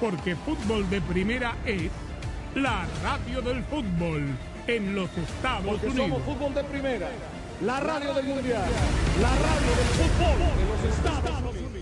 [0.00, 1.90] Porque fútbol de primera es
[2.54, 4.26] la radio del fútbol
[4.66, 6.08] en los Estados Porque Unidos.
[6.08, 7.08] somos fútbol de primera.
[7.60, 8.64] La radio del mundial.
[9.20, 11.81] La radio del fútbol de los Estados Unidos.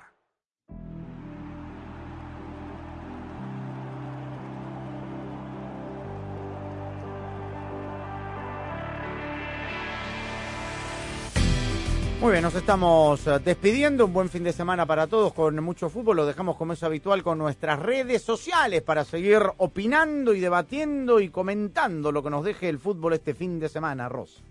[12.21, 14.05] Muy bien, nos estamos eh, despidiendo.
[14.05, 16.17] Un buen fin de semana para todos con mucho fútbol.
[16.17, 21.29] Lo dejamos como es habitual con nuestras redes sociales para seguir opinando y debatiendo y
[21.29, 24.43] comentando lo que nos deje el fútbol este fin de semana, Ros.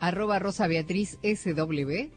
[0.00, 2.08] Arroba Rosa Beatriz SW.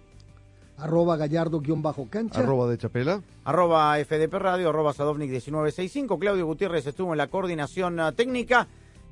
[0.77, 2.39] Arroba gallardo-cancha.
[2.39, 3.21] Arroba de Chapela.
[3.43, 6.17] Arroba FDP Radio, arroba Sadovnik 1965.
[6.17, 8.65] Claudio Gutiérrez estuvo en la coordinación eh, técnica.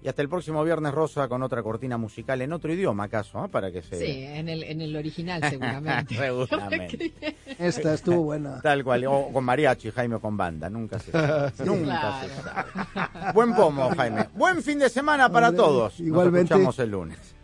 [0.05, 3.43] Y hasta el próximo viernes, Rosa, con otra cortina musical en otro idioma, ¿acaso?
[3.43, 3.47] eh?
[3.49, 3.97] Para que se...
[3.97, 6.13] Sí, en el, en el original seguramente.
[6.15, 7.35] Seguramente.
[7.57, 8.61] Esta estuvo buena.
[8.61, 11.51] Tal cual, o con mariachi, Jaime, o con banda, nunca se sabe.
[11.57, 11.63] Sí.
[11.65, 12.27] nunca Claro.
[12.27, 13.31] se sabe.
[13.33, 14.27] Buen pomo, Jaime.
[14.35, 15.99] Buen fin de semana para todos.
[15.99, 16.53] igualmente.
[16.53, 17.35] Nos escuchamos el lunes.